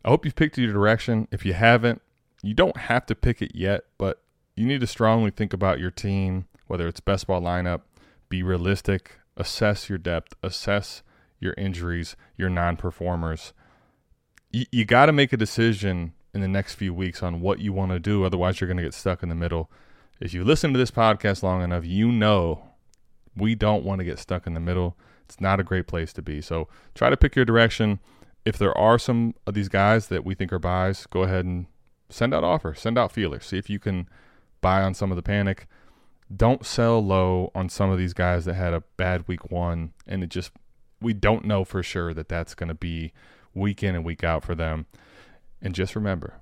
[0.05, 1.27] I hope you've picked your direction.
[1.31, 1.99] If you haven't,
[2.43, 4.21] you don't have to pick it yet, but
[4.55, 7.81] you need to strongly think about your team, whether it's best ball lineup,
[8.29, 11.01] be realistic, assess your depth, assess
[11.39, 13.51] your injuries, your non performers.
[14.51, 17.73] You, you got to make a decision in the next few weeks on what you
[17.73, 18.23] want to do.
[18.23, 19.71] Otherwise, you're going to get stuck in the middle.
[20.19, 22.69] If you listen to this podcast long enough, you know
[23.35, 24.95] we don't want to get stuck in the middle.
[25.23, 26.41] It's not a great place to be.
[26.41, 27.99] So try to pick your direction.
[28.45, 31.65] If there are some of these guys that we think are buys, go ahead and
[32.09, 34.07] send out offers, send out feelers, see if you can
[34.61, 35.67] buy on some of the panic.
[36.35, 40.23] Don't sell low on some of these guys that had a bad week one, and
[40.23, 40.51] it just
[41.01, 43.13] we don't know for sure that that's going to be
[43.53, 44.85] week in and week out for them.
[45.61, 46.41] And just remember,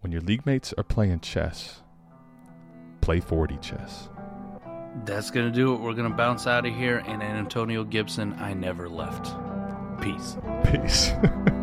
[0.00, 1.82] when your league mates are playing chess,
[3.00, 4.08] play 4D chess.
[5.04, 5.80] That's going to do it.
[5.80, 6.98] We're going to bounce out of here.
[7.06, 9.34] And Antonio Gibson, I never left.
[10.02, 10.36] Peace.
[10.64, 11.12] Peace.